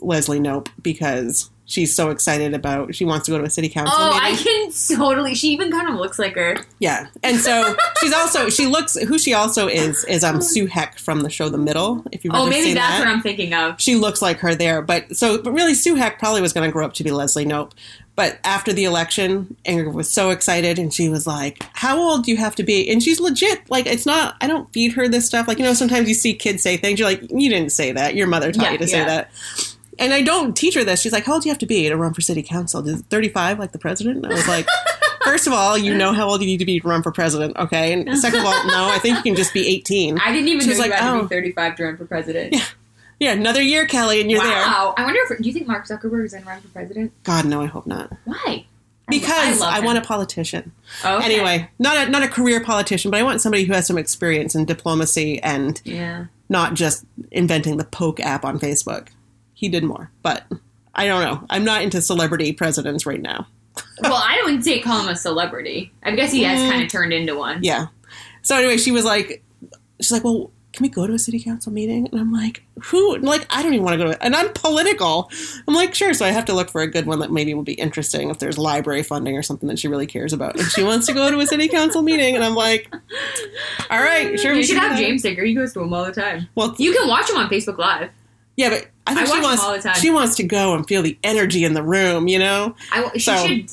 [0.00, 2.94] Leslie Knope because she's so excited about.
[2.96, 4.20] She wants to go to a city council Oh, meeting.
[4.22, 5.34] I can totally.
[5.36, 6.56] She even kind of looks like her.
[6.80, 10.98] Yeah, and so she's also she looks who she also is is um Sue Heck
[10.98, 12.02] from the show The Middle.
[12.10, 13.06] If you've Oh, maybe that's that.
[13.06, 13.80] what I'm thinking of.
[13.80, 14.82] she looks like her there.
[14.82, 17.46] But so, but really, Sue Heck probably was going to grow up to be Leslie
[17.46, 17.70] Knope.
[18.16, 22.32] But after the election, Ingrid was so excited, and she was like, "How old do
[22.32, 23.70] you have to be?" And she's legit.
[23.70, 24.34] Like, it's not.
[24.40, 25.46] I don't feed her this stuff.
[25.46, 26.98] Like, you know, sometimes you see kids say things.
[26.98, 28.16] You're like, "You didn't say that.
[28.16, 29.30] Your mother taught Yeah, you to say that."
[29.98, 31.00] And I don't teach her this.
[31.00, 32.86] She's like, "How old do you have to be to run for city council?
[32.88, 34.66] Is 35 like the president?" I was like.
[35.24, 37.54] First of all, you know how old you need to be to run for president,
[37.58, 37.92] okay?
[37.92, 40.18] And second of all, no, I think you can just be 18.
[40.18, 41.22] I didn't even She know was you like, had to oh.
[41.24, 42.54] be 35 to run for president.
[42.54, 42.64] Yeah,
[43.18, 44.50] Yeah, another year, Kelly, and you're there.
[44.62, 44.94] wow.
[44.96, 47.12] I wonder if do you think Mark Zuckerberg is going to run for president?
[47.24, 48.10] God, no, I hope not.
[48.24, 48.64] Why?
[49.08, 50.72] Because love I, want a politician.
[51.04, 51.24] Okay.
[51.24, 54.54] Anyway, not a not a career politician, but I want somebody who has some experience
[54.54, 56.26] in diplomacy and Yeah.
[56.48, 59.08] not just inventing the Poke app on Facebook.
[59.58, 60.44] He did more, but
[60.94, 61.44] I don't know.
[61.50, 63.46] I'm not into celebrity presidents right now.
[64.02, 65.92] Well, I wouldn't say call him a celebrity.
[66.04, 66.70] I guess he has Mm.
[66.70, 67.60] kind of turned into one.
[67.62, 67.86] Yeah.
[68.42, 69.42] So anyway, she was like,
[70.00, 72.08] she's like, well, can we go to a city council meeting?
[72.12, 73.16] And I'm like, who?
[73.18, 74.18] Like, I don't even want to go to it.
[74.20, 75.28] And I'm political.
[75.66, 76.14] I'm like, sure.
[76.14, 78.38] So I have to look for a good one that maybe will be interesting if
[78.38, 80.56] there's library funding or something that she really cares about.
[80.56, 82.36] And she wants to go to a city council meeting.
[82.36, 82.94] And I'm like,
[83.90, 84.52] all right, sure.
[84.52, 84.96] You we should have.
[84.98, 85.44] James Digger.
[85.44, 86.48] He goes to them all the time.
[86.54, 88.10] Well, You can watch him on Facebook Live.
[88.56, 89.94] yeah, but I think I she wants all the time.
[89.96, 92.28] she wants to go and feel the energy in the room.
[92.28, 93.70] You know, I, she So- should.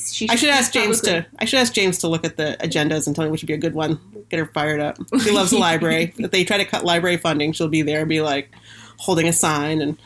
[0.00, 1.22] She I should ask James publicly.
[1.22, 3.48] to I should ask James to look at the agendas and tell me which would
[3.48, 3.98] be a good one.
[4.30, 4.96] Get her fired up.
[5.22, 6.14] She loves the library.
[6.18, 8.50] If they try to cut library funding, she'll be there and be like
[8.98, 9.98] holding a sign and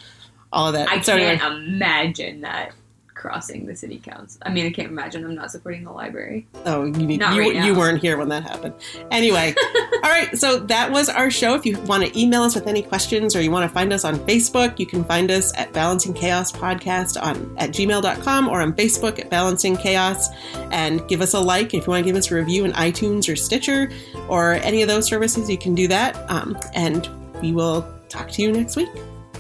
[0.53, 0.89] all of that.
[0.89, 2.73] I So can't imagine that
[3.19, 4.41] crossing the city council.
[4.45, 6.47] I mean, I can't imagine them not supporting the library.
[6.65, 8.75] oh, you need, you, right you weren't here when that happened.
[9.11, 10.31] Anyway, all right.
[10.39, 11.55] So that was our show.
[11.55, 14.05] If you want to email us with any questions or you want to find us
[14.05, 18.73] on Facebook, you can find us at Balancing Chaos Podcast on at gmail.com or on
[18.75, 20.29] Facebook at Balancing Chaos
[20.71, 21.75] and give us a like.
[21.75, 23.91] If you want to give us a review in iTunes or Stitcher
[24.29, 26.17] or any of those services, you can do that.
[26.31, 27.09] Um, and
[27.43, 28.89] we will talk to you next week.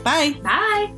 [0.02, 0.32] Bye.
[0.42, 0.97] Bye.